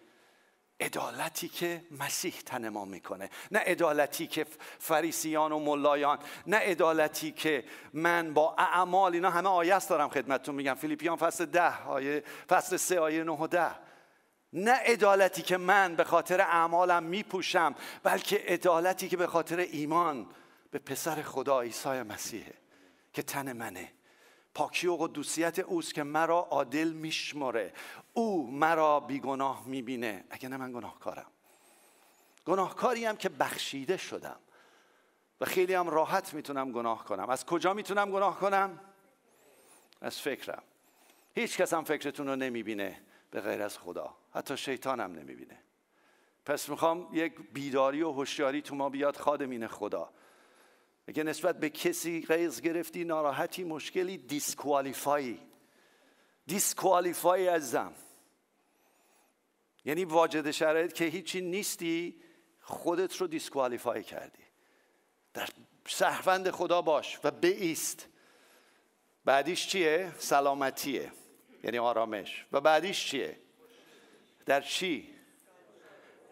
[0.79, 3.29] عدالتی که مسیح تن ما می‌کنه.
[3.51, 4.45] نه عدالتی که
[4.79, 7.63] فریسیان و ملایان نه عدالتی که
[7.93, 10.73] من با اعمال اینا همه آیه دارم خدمتتون میگم.
[10.73, 13.71] فیلیپیان فصل ده آیه فصل سه آیه نه و ده.
[14.53, 20.27] نه عدالتی که من به خاطر اعمالم میپوشم بلکه عدالتی که به خاطر ایمان
[20.71, 22.53] به پسر خدا عیسی مسیحه
[23.13, 23.91] که تن منه.
[24.57, 27.73] پاکی و قدوسیت اوست که مرا عادل میشمره
[28.13, 30.23] او مرا بیگناه می‌بینه.
[30.29, 31.31] اگه نه من گناهکارم.
[32.45, 34.39] گناهکاری هم که بخشیده شدم.
[35.41, 37.29] و خیلی هم راحت می‌تونم گناه کنم.
[37.29, 38.79] از کجا می‌تونم گناه کنم؟
[40.01, 40.63] از فکرم.
[41.35, 44.15] هیچ کس هم فکرتون رو نمی‌بینه به غیر از خدا.
[44.33, 45.59] حتی شیطانم نمی‌بینه.
[46.45, 50.09] پس می‌خوام یک بیداری و هوشیاری تو ما بیاد خادمین خدا.
[51.07, 55.39] اگه نسبت به کسی غیظ گرفتی ناراحتی مشکلی disqualify
[56.47, 57.93] ی disqualify ازم
[59.85, 62.21] یعنی واجد شرایط که هیچی نیستی
[62.61, 64.43] خودت رو disqualify کردی
[65.33, 65.49] در
[65.85, 68.07] شهروند خدا باش و بیست
[69.25, 71.11] بعدیش چیه؟ سلامتیه
[71.63, 73.39] یعنی آرامش و بعدیش چیه؟
[74.45, 75.16] در چی؟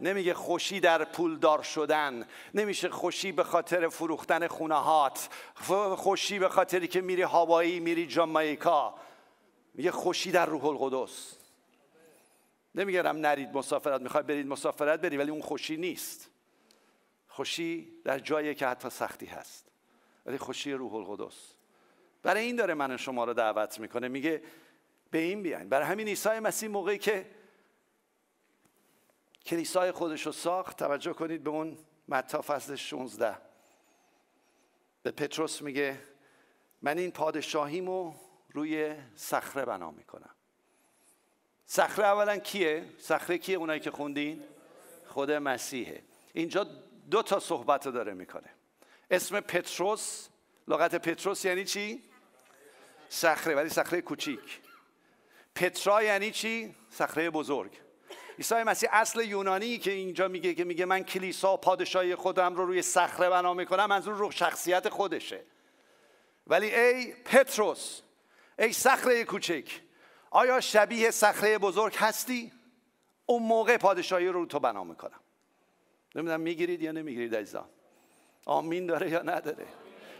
[0.01, 5.29] نمیگه خوشی در پولدار شدن نمیشه خوشی به خاطر فروختن خونه هات
[5.95, 8.95] خوشی به خاطری که میری هوایی میری جامائیکا
[9.73, 11.35] میگه خوشی در روح القدس.
[12.75, 16.29] نمیگرم نرید مسافرت می‌خوای برید مسافرت بری ولی اون خوشی نیست.
[17.27, 19.71] خوشی در جایی که حتی سختی هست
[20.25, 21.53] ولی خوشی روح القدس.
[22.23, 24.07] برای این داره من شما رو دعوت می‌کنه.
[24.07, 24.43] میگه
[25.11, 25.69] به این بیاین.
[25.69, 27.25] برای همین عیسی مسیح موقعی که
[29.45, 31.77] کلیسای خودش رو ساخت توجه کنید به اون
[32.07, 33.37] متا فصل 16
[35.03, 35.99] به پتروس میگه
[36.81, 38.13] من این پادشاهیمو
[38.53, 40.35] روی صخره بنا می‌کنم.
[41.65, 44.43] صخره اولا کیه؟ صخره کیه اونایی که خوندین؟
[45.07, 46.03] خود مسیحه.
[46.33, 46.67] اینجا
[47.11, 48.49] دو تا صحبت رو داره می‌کنه.
[49.11, 50.27] اسم پتروس
[50.67, 52.03] لغت پتروس یعنی چی؟
[53.09, 54.61] صخره ولی صخره کوچیک.
[55.55, 57.84] پترا یعنی چی؟ صخره بزرگ.
[58.37, 62.81] عیسی مسیح اصل یونانی که اینجا میگه که میگه من کلیسا پادشاهی خودم رو روی
[62.81, 65.43] صخره بنا می‌کنم منظور رو شخصیت خودشه.
[66.47, 68.01] ولی ای پتروس
[68.59, 69.81] ای صخره کوچک
[70.31, 72.51] آیا شبیه صخره بزرگ هستی؟
[73.25, 75.19] اون موقع پادشاهی رو تو بنا می‌کنم.
[76.15, 77.69] نمی‌دونم می‌گیرید یا نمی‌گیرید عزیزان.
[78.45, 79.65] آمین داره یا نداره؟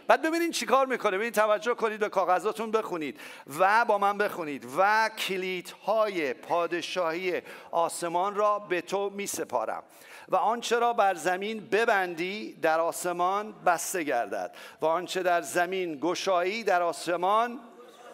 [0.08, 1.16] بعد ببینید چیکار می‌کنه.
[1.16, 3.20] ببینید توجه کنید به کاغذاتون بخونید
[3.58, 9.82] و با من بخونید و کلیدهای پادشاهی آسمان را به تو میسپارم
[10.28, 16.64] و آنچه را بر زمین ببندی در آسمان بسته گردد و آنچه در زمین گشایی
[16.64, 17.60] در آسمان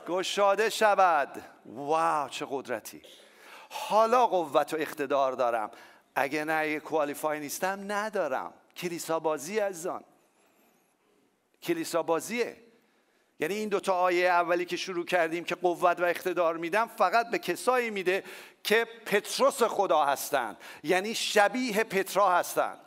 [0.08, 1.42] گشاده شود.
[1.66, 3.02] واو چه قدرتی!
[3.70, 5.70] حالا قوت و اقتدار دارم.
[6.14, 8.52] اگه نه اگه کوالیفای نیستم ندارم.
[8.76, 10.04] کلیسا بازی عزیزان.
[11.62, 12.56] کلیسا بازیه.
[13.40, 17.38] یعنی این دوتا آیه اولی که شروع کردیم که قوت و اقتدار میدم فقط به
[17.38, 18.24] کسایی میده
[18.62, 20.56] که پتروس خدا هستند.
[20.82, 22.78] یعنی شبیه پترا هستند.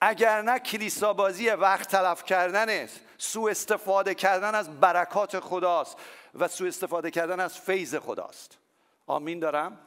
[0.00, 5.96] اگر نه کلیسا بازی وقت تلف کردن سوء استفاده کردن از برکات خداست
[6.34, 8.58] و سوء استفاده کردن از فیض خداست.
[9.06, 9.78] آمین دارم؟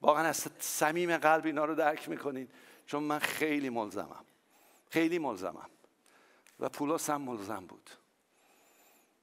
[0.00, 2.50] واقعا از صمیم قلب اینا رو درک می‌کنید
[2.86, 4.24] چون من خیلی ملزمم.
[4.90, 5.70] خیلی ملزمم.
[6.60, 7.90] و پولس هم ملزم بود.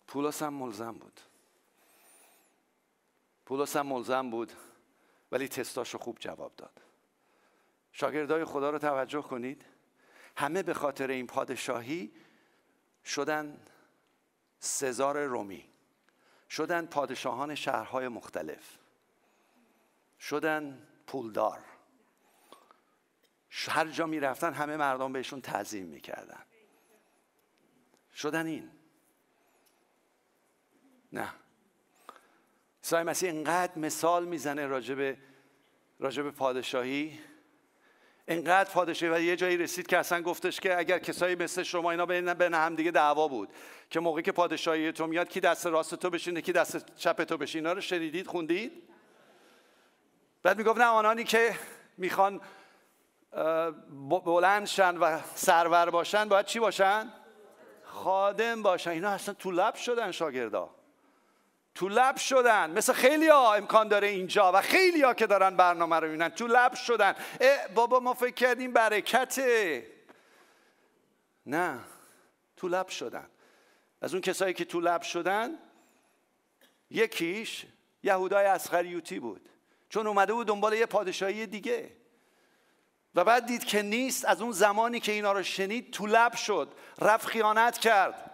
[0.07, 1.21] پولس هم ملزم بود.
[3.45, 4.51] پولس هم ملزم بود
[5.31, 6.81] ولی تستاشو خوب جواب داد.
[7.91, 9.65] شاگردای خدا رو توجه کنید.
[10.37, 12.11] همه به خاطر این پادشاهی
[13.05, 13.65] شدن
[14.59, 15.69] سزار رومی.
[16.49, 18.77] شدن پادشاهان شهرهای مختلف.
[20.19, 21.59] شدن پولدار.
[23.69, 26.45] هر جا می رفتن همه مردم بهشون تعظیم می‌کردن.
[28.15, 28.69] شدن این.
[31.13, 31.27] نه.
[32.83, 35.17] عیسی مسیح اینقدر مثال می‌زنه راجب
[35.99, 37.19] راجب پادشاهی.
[38.27, 42.05] اینقدر پادشاهی و یه جایی رسید که اصلا گفتش که اگر کسایی مثل شما اینا
[42.05, 43.49] بین بین هم دیگه دعوا بود
[43.89, 47.37] که موقعی که پادشاهی تو میاد کی دست راست تو بشینه کی دست چپ تو
[47.37, 48.83] بشینه اینا رو شنیدید خوندید؟
[50.43, 51.55] بعد می‌گفت نه آنانی که
[51.97, 52.41] می‌خوان
[54.25, 57.13] بلند شن و سرور باشن باید چی باشن؟
[57.91, 58.89] خادم باشن.
[58.89, 60.75] اینا اصلا تو لب شدن شاگردا.
[61.75, 62.69] تو لب شدن.
[62.71, 66.29] مثل خیلی ها امکان داره اینجا و خیلی ها که دارن برنامه رو می‌بینن.
[66.29, 67.15] تو لب شدن.
[67.75, 69.87] بابا ما فکر کردیم برکته.
[71.45, 71.79] نه.
[72.57, 73.27] تو لب شدن.
[74.01, 75.57] از اون کسایی که تو لب شدن
[76.89, 77.65] یکیش
[78.03, 79.49] یهودای اسخریوتی بود.
[79.89, 82.00] چون اومده بود دنبال یه پادشاهی دیگه.
[83.15, 86.73] و بعد دید که نیست از اون زمانی که اینا رو شنید تو لب شد
[86.99, 88.31] رفت خیانت کرد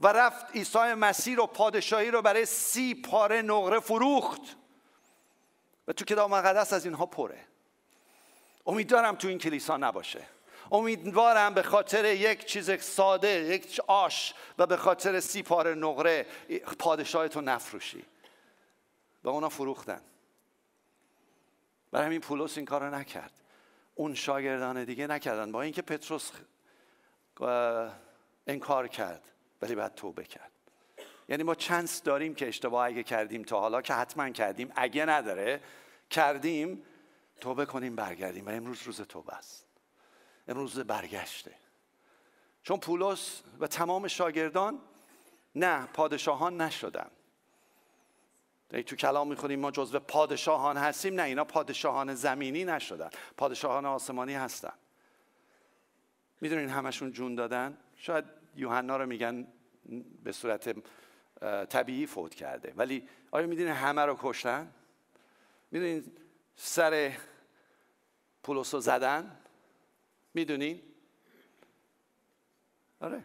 [0.00, 4.40] و رفت عیسی مسیح و پادشاهی رو برای سی پاره نقره فروخت.
[5.88, 7.44] و تو کتاب مقدس از اینها پره.
[8.66, 10.26] امیدوارم تو این کلیسا نباشه.
[10.72, 16.26] امیدوارم به خاطر یک چیز ساده یک آش و به خاطر سی پاره نقره
[16.78, 18.04] پادشاهتو نفروشی.
[19.24, 20.00] و اونا فروختن.
[21.90, 23.41] برای همین پولس این کار نکرد.
[24.02, 25.52] اون شاگردان دیگه نکردن.
[25.52, 26.30] با اینکه پتروس
[28.46, 29.22] انکار کرد
[29.62, 30.52] ولی بعد توبه کرد.
[31.28, 34.72] یعنی ما چنس داریم که اشتباه اگه کردیم تا حالا که حتما کردیم.
[34.76, 35.60] اگه نداره
[36.10, 36.82] کردیم
[37.40, 38.46] توبه کنیم برگردیم.
[38.46, 39.66] و امروز روز توبه است.
[40.48, 41.54] امروز برگشته.
[42.62, 44.78] چون پولس و تمام شاگردان
[45.54, 47.10] نه پادشاهان نشدن.
[48.72, 51.14] تو کلام می‌خونیم ما جزو پادشاهان هستیم.
[51.14, 53.10] نه اینا پادشاهان زمینی نشدن.
[53.36, 54.72] پادشاهان آسمانی هستن.
[56.40, 58.24] می‌دونین همشون جون دادن؟ شاید
[58.56, 59.46] یوحنا رو میگن
[60.24, 60.76] به صورت
[61.68, 62.72] طبیعی فوت کرده.
[62.76, 64.74] ولی آیا می‌دونین همه رو کشتن؟
[65.70, 66.12] می‌دونین
[66.56, 67.12] سر
[68.42, 69.36] پولس رو زدن؟
[70.34, 70.82] می‌دونین؟
[73.00, 73.24] آره.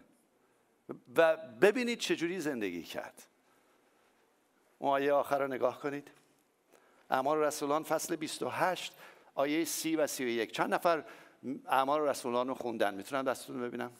[1.15, 3.23] و ببینید چجوری زندگی کرد.
[4.79, 6.11] اون آیه آخر رو نگاه کنید.
[7.09, 8.93] اعمال رسولان فصل 28
[9.35, 10.51] آیه سی و سی و یک.
[10.51, 11.03] چند نفر
[11.67, 13.91] اعمال رسولان رو خوندن؟ می‌تونن دستتون ببینم؟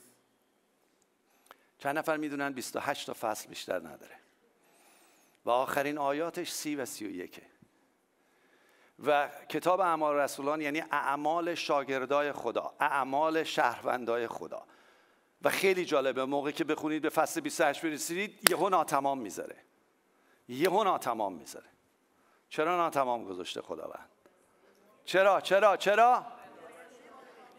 [1.79, 4.15] چند نفر می‌دونن 28 تا فصل بیشتر نداره.
[5.45, 7.41] و آخرین آیاتش سی و سی و یکه.
[9.05, 14.65] و کتاب اعمال رسولان یعنی اعمال شاگردای خدا اعمال شهروندای خدا.
[15.41, 19.66] و خیلی جالبه موقعی که بخونید به فصل 28 برسید یهو ناتمام می‌ذاره.
[20.47, 21.69] یهو ناتمام می‌ذاره.
[22.49, 24.09] چرا ناتمام گذاشته خداوند؟
[25.05, 26.25] چرا چرا چرا؟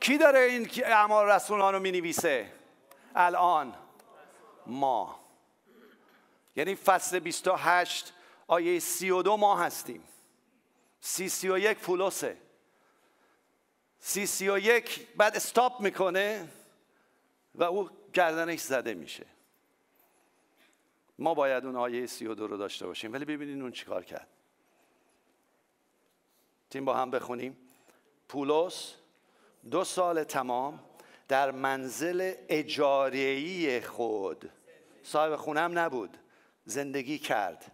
[0.01, 2.53] کی داره این اعمال رسولان رو می‌نویسه؟
[3.14, 3.74] الان
[4.66, 5.20] ما.
[6.57, 8.12] یعنی فصل 28
[8.47, 10.05] آیه 32 ما هستیم.
[11.01, 12.36] سی سی و یک پولوسه
[14.01, 16.49] سی سی و یک بعد استاپ می‌کنه
[17.55, 19.26] و او گردنش زده میشه.
[21.18, 23.12] ما باید اون آیه سی و دو رو داشته باشیم.
[23.12, 24.28] ولی ببینین اون چیکار کرد.
[26.70, 27.56] تیم با هم بخونیم.
[28.28, 28.94] پولس
[29.70, 30.80] دو سال تمام
[31.28, 34.50] در منزل اجارهی خود.
[35.02, 36.16] صاحب خونم نبود.
[36.64, 37.72] زندگی کرد.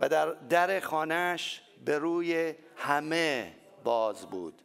[0.00, 3.54] و در در خانهش به روی همه
[3.84, 4.62] باز بود.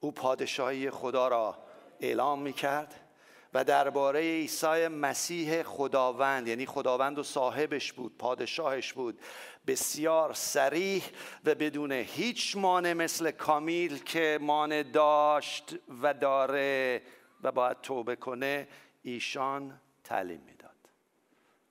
[0.00, 1.58] او پادشاهی خدا را
[2.00, 3.07] اعلام می کرد
[3.54, 9.20] و درباره عیسی مسیح خداوند یعنی خداوند و صاحبش بود پادشاهش بود
[9.66, 11.04] بسیار سریح
[11.44, 17.02] و بدون هیچ مانع مثل کامیل که مانع داشت و داره
[17.42, 18.68] و باید توبه کنه
[19.02, 20.70] ایشان تعلیم می‌داد.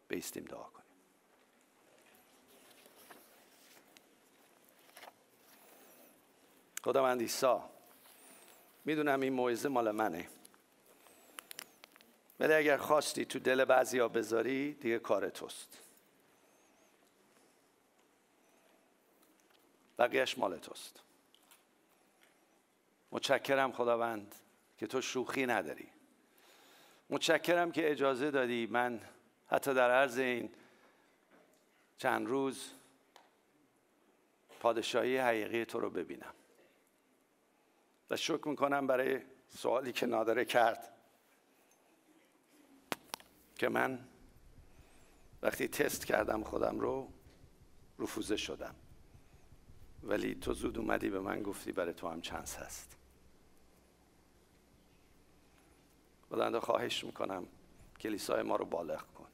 [0.08, 0.86] بیستیم دعا کنیم.
[6.84, 7.56] خداوند عیسی
[8.86, 10.28] می‌دونم این موعظه مال منه.
[12.40, 15.80] ولی اگر خواستی تو دل بعضی ها بذاری دیگه کار توست.
[20.00, 21.00] بقیهش مال توست.
[23.12, 24.36] متشکرم خداوند
[24.78, 25.90] که تو شوخی نداری.
[27.10, 29.02] متشکرم که اجازه دادی من
[29.48, 30.54] حتی در عرض این
[31.98, 32.72] چند روز
[34.60, 36.34] پادشاهی حقیقی تو رو ببینم.
[38.10, 40.97] و شکر می‌کنم برای سوالی که نادره کرد.
[43.58, 44.08] که من
[45.42, 47.08] وقتی تست کردم خودم رو
[48.00, 48.76] رفوزه شدم.
[50.04, 52.98] ولی تو زود اومدی به من گفتی برای تو هم چانس هست.
[56.30, 57.48] خداوند خواهش می‌کنم
[58.00, 59.28] کلیسای ما رو بالغ کن.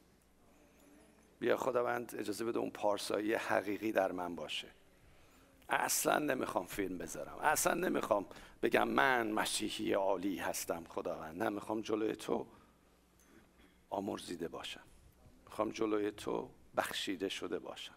[1.39, 4.67] بیا خداوند اجازه بده اون پارسایی حقیقی در من باشه.
[5.69, 7.37] اصلا نمی‌خوام فیلم بذارم.
[7.37, 8.25] اصلا نمی‌خوام
[8.61, 11.43] بگم من مسیحی عالی هستم خداوند.
[11.43, 12.47] نمی‌خوام جلوی تو
[13.93, 14.83] آمرزیده باشم.
[15.45, 17.95] می‌خوام جلوی تو بخشیده شده باشم.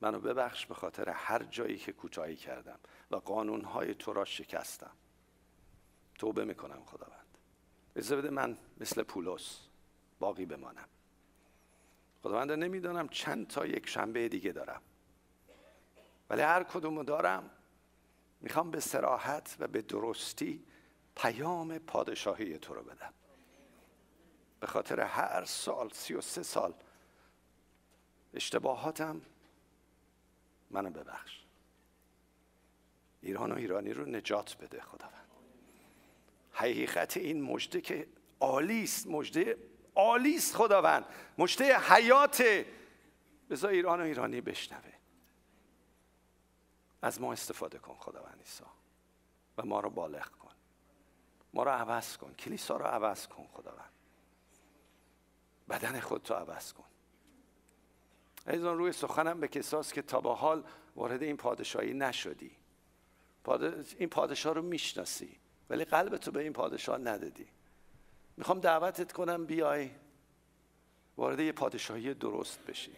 [0.00, 2.78] منو ببخش به خاطر هر جایی که کوتاهی کردم
[3.10, 4.90] و قانونهای تو را شکستم.
[6.14, 7.38] توبه می‌کنم خداوند.
[7.96, 9.68] اجازه بده من مثل پولس
[10.20, 10.88] باقی بمانم.
[12.22, 14.82] خداوند نمی‌دانم چند تا یک شنبه دیگه دارم.
[16.30, 17.50] ولی هر کدومو دارم.
[18.40, 20.64] می‌خوام به سراحت و به درستی
[21.16, 23.14] پیام پادشاهی تو رو بدم.
[24.62, 26.74] به خاطر هر سال سی و سه سال.
[28.34, 29.22] اشتباهاتم
[30.70, 31.40] منو ببخش.
[33.20, 35.28] ایران و ایرانی رو نجات بده خداوند.
[36.52, 38.06] حقیقت این مجده که
[38.40, 39.58] عالی است مجده
[39.94, 41.04] عالی است خداوند.
[41.38, 42.64] مجده حیات
[43.50, 44.92] بذار ایران و ایرانی بشنوه.
[47.02, 48.64] از ما استفاده کن خداوند عیسی.
[49.58, 50.54] و ما رو بالغ کن.
[51.54, 52.34] ما رو عوض کن.
[52.34, 53.92] کلیسا رو عوض کن خداوند.
[55.72, 56.84] بدن خودتو عوض کن.
[58.48, 60.64] ایزان روی سخنم به کساست که تا به حال
[60.96, 62.50] وارد این پادشاهی نشدی.
[63.98, 65.36] این پادشاه رو می‌شناسی
[65.70, 67.46] ولی قلبتو به این پادشاه ندادی.
[68.36, 69.90] می‌خوام دعوتت کنم بیای
[71.16, 72.92] وارد یه پادشاهی درست بشی.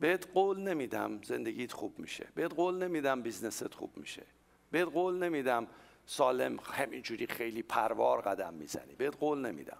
[0.00, 2.28] بهت قول نمیدم زندگیت خوب میشه.
[2.34, 4.22] بهت قول نمیدم بیزنست خوب میشه.
[4.70, 5.66] بهت قول نمیدم
[6.06, 8.94] سالم همینجوری خیلی پروار قدم می‌زنی.
[8.94, 9.78] بهت قول نمیدم.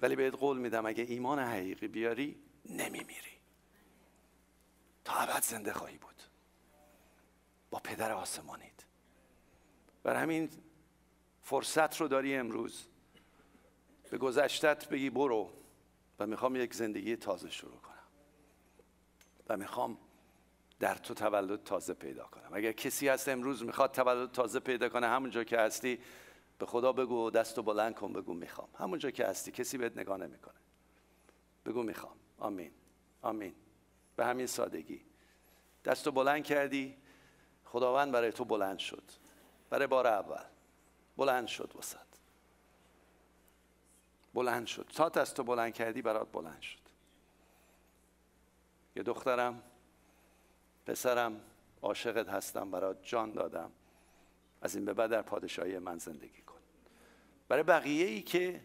[0.00, 3.30] ولی بهت قول میدم اگه ایمان حقیقی بیاری نمیمیری.
[5.04, 6.22] تا ابد زنده خواهی بود.
[7.70, 8.84] با پدر آسمانیت.
[10.02, 10.50] بر همین
[11.42, 12.84] فرصت رو داری امروز.
[14.10, 15.50] به گذشتت بگی برو
[16.18, 17.94] و می‌خوام یک زندگی تازه شروع کنم.
[19.48, 19.98] و می‌خوام
[20.80, 22.50] در تو تولد تازه پیدا کنم.
[22.52, 25.98] اگر کسی هست امروز می‌خواد تولد تازه پیدا کنه همونجا که هستی
[26.58, 28.68] به خدا بگو دست و بلند کن بگو می‌خوام.
[28.78, 30.54] همونجا که هستی کسی بهت نگاه نمی‌کنه.
[31.66, 32.16] بگو می‌خوام.
[32.38, 32.72] آمین.
[33.22, 33.54] آمین.
[34.16, 35.04] به همین سادگی.
[35.84, 36.96] دست و بلند کردی
[37.64, 39.02] خداوند برای تو بلند شد.
[39.70, 40.44] برای بار اول.
[41.16, 41.98] بلند شد وسط.
[44.34, 44.90] بلند شد.
[44.94, 46.78] تا دست و بلند کردی برات بلند شد.
[48.96, 49.62] یه دخترم
[50.86, 51.40] پسرم
[51.82, 53.72] عاشقت هستم برات جان دادم.
[54.64, 56.58] از این به بعد در پادشاهی من زندگی کن.
[57.48, 58.60] برای بقیه ای که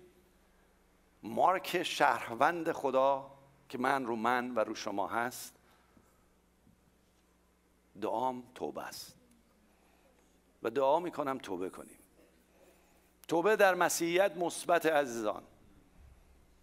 [1.23, 3.31] مارک شهروند خدا
[3.69, 5.55] که من رو من و رو شما هست
[8.01, 9.15] دعام توبه است.
[10.63, 11.99] و دعا می‌کنم توبه کنیم.
[13.27, 15.43] توبه در مسیحیت مثبت عزیزان.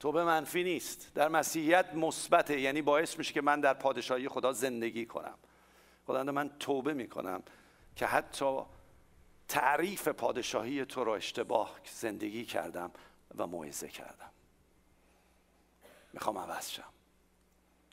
[0.01, 1.13] توبه منفی نیست.
[1.15, 5.39] در مسیحیت مثبته یعنی باعث میشه که من در پادشاهی خدا زندگی کنم.
[6.07, 7.43] خدا من توبه می‌کنم
[7.97, 8.63] که حتی
[9.49, 12.91] تعریف پادشاهی تو را اشتباه زندگی کردم
[13.37, 14.31] و موعظه کردم.
[16.13, 16.85] می‌خوام عوض شم.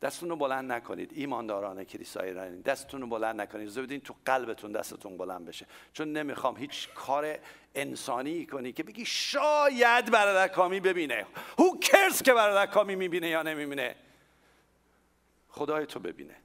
[0.02, 3.68] دستتون رو بلند نکنید ایمانداران کلیسای ایرانی دستتون رو بلند نکنید.
[3.68, 5.66] زودین تو قلبتون دستتون بلند بشه.
[5.94, 7.40] چون نمی‌خوام هیچ کار
[7.76, 11.26] انسانی کنی که بگی شاید برادر کامی ببینه.
[11.60, 13.96] هو کرس که برادر کامی می‌بینه یا نمی‌بینه؟
[15.50, 16.36] خدای تو ببینه.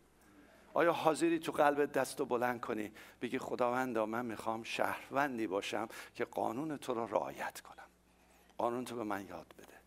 [0.75, 2.93] آیا حاضری تو قلبت دست رو بلند کنی؟
[3.23, 7.89] بگی خداوندا من می‌خوام شهروندی باشم که قانون تو رو رعایت کنم.
[8.59, 9.79] قانون تو به من یاد بده.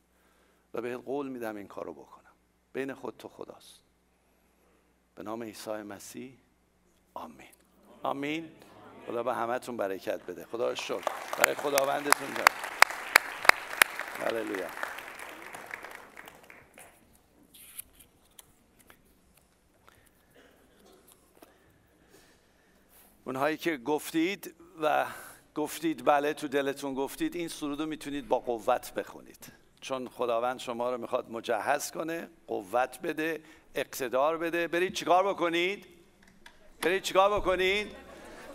[0.74, 2.32] و به قول میدم این کارو بکنم.
[2.74, 3.82] بین خود تو خداست.
[5.16, 6.38] به نام عیسی مسیح.
[7.14, 7.48] آمین.
[8.04, 8.52] آمین.
[9.08, 10.46] خدا به همتون برکت بده.
[10.46, 11.12] خدا شکر.
[11.38, 12.52] برای خداوندتون داد
[14.20, 14.91] هللویا.
[23.32, 25.06] اونهایی که گفتید و
[25.56, 29.54] گفتید بله تو دلتون گفتید این سرود رو می‌تونید با قوت بخونید.
[29.82, 33.42] چون خداوند شما رو می‌خواد مجهز کنه قوت بده
[33.76, 34.68] اقتدار بده.
[34.68, 35.86] برید چیکار بکنید؟
[36.82, 37.88] برید چیکار بکنید؟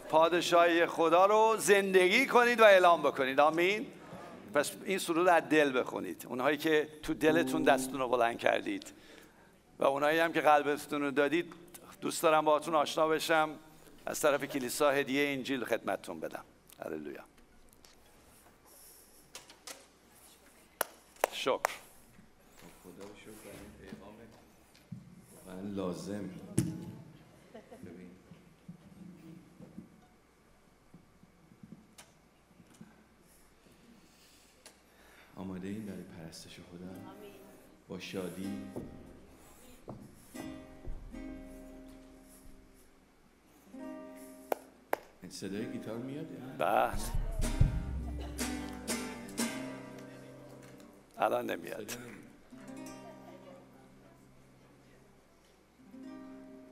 [0.08, 3.40] پادشاهی خدا رو زندگی کنید و اعلام بکنید.
[3.40, 3.86] آمین.
[4.54, 6.26] پس این سرود از دل بخونید.
[6.28, 8.92] اونهایی که تو دلتون دستتون رو بلند کردید.
[9.78, 11.52] و اونهایی هم که قلبتون رو دادید
[12.00, 13.50] دوست دارم باهاتون آشنا بشم.
[14.06, 16.44] از طرف کلیسا هدیه انجیل خدمتتون بدم.
[16.84, 17.24] هللویا.
[21.32, 21.72] شکر.
[22.84, 23.56] خدا شکر.
[25.62, 26.30] لازم.
[35.36, 37.12] آماده این برای پرستش خدا؟
[37.88, 38.62] با شادی؟
[45.30, 46.26] صدای گیتار میاد
[46.58, 47.00] بعد
[51.18, 51.92] الان نمیاد.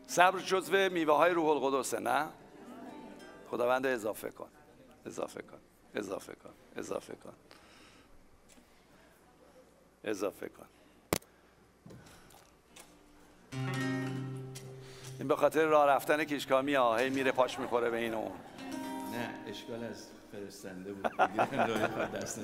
[0.07, 2.29] صبر جزو میوه های روح القدسه نه؟
[3.51, 4.49] خداوند اضافه کن.
[5.07, 5.59] اضافه کن.
[5.95, 6.51] اضافه کن.
[6.77, 7.33] اضافه کن.
[10.05, 10.67] اضافه کن.
[15.25, 18.31] این به خاطر راه رفتن کشکامی ها هی میره پاش می‌خوره به این اون.
[19.13, 21.07] نه اشکال از فرستنده بود.
[22.23, 22.41] دست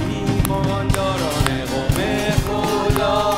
[0.00, 3.36] ایمانداران قوم خدا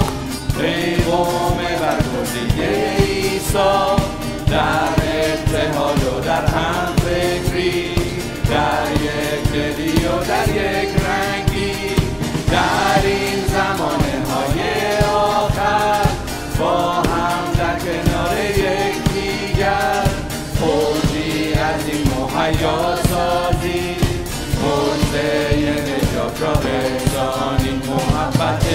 [0.61, 4.02] پیغام برگزیده عیسی.
[22.63, 23.97] نجات سازی
[24.63, 28.67] مجده نجات را بگذاریم محبت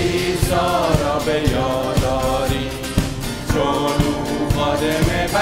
[0.00, 2.70] ایسا را به یاد داریم
[3.52, 5.36] چون او خادم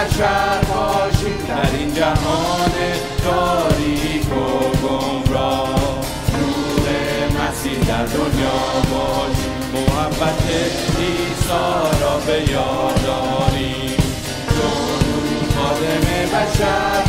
[0.72, 2.72] باشیم در این جهان
[3.24, 6.00] تاریک و گمراه.
[6.32, 6.86] نور
[7.40, 9.50] مسیح در دنیا باشیم.
[9.74, 10.42] محبت
[12.26, 12.40] به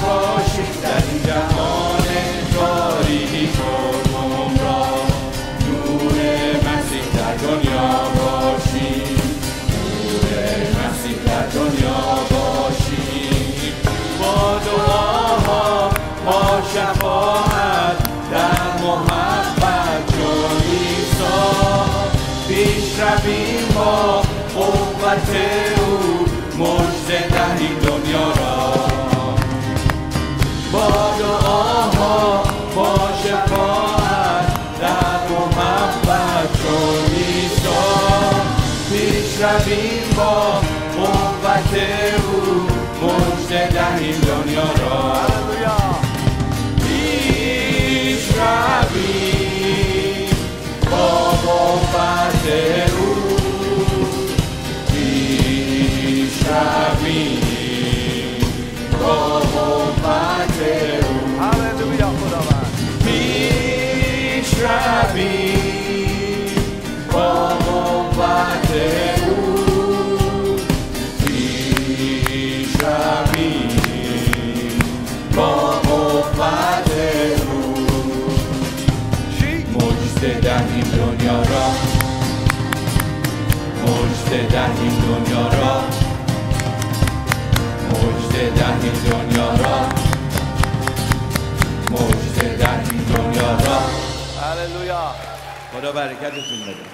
[0.02, 0.51] باشیم
[16.74, 17.98] شفاعت
[18.32, 21.24] در محبت چون عیسی
[22.48, 24.22] پیش رویم با
[24.56, 25.30] قوت
[25.78, 26.26] او
[26.60, 28.74] مجد دهیم دنیا را.
[30.72, 30.88] با
[31.20, 32.44] دعاها
[32.76, 37.72] با شفاعت در محبت چون عیسی
[38.92, 40.01] پیش رویم
[52.44, 52.91] قوت
[84.32, 85.84] مجد دهیم دنیا را.
[87.90, 89.90] مجد دهیم دنیا را.
[91.92, 93.80] مجد دهیم دنیا را.
[94.42, 95.16] هللویا.
[95.74, 96.86] خدا برکتتون بده.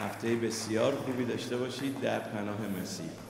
[0.00, 3.29] هفته بسیار خوبی داشته باشید در پناه مسیح.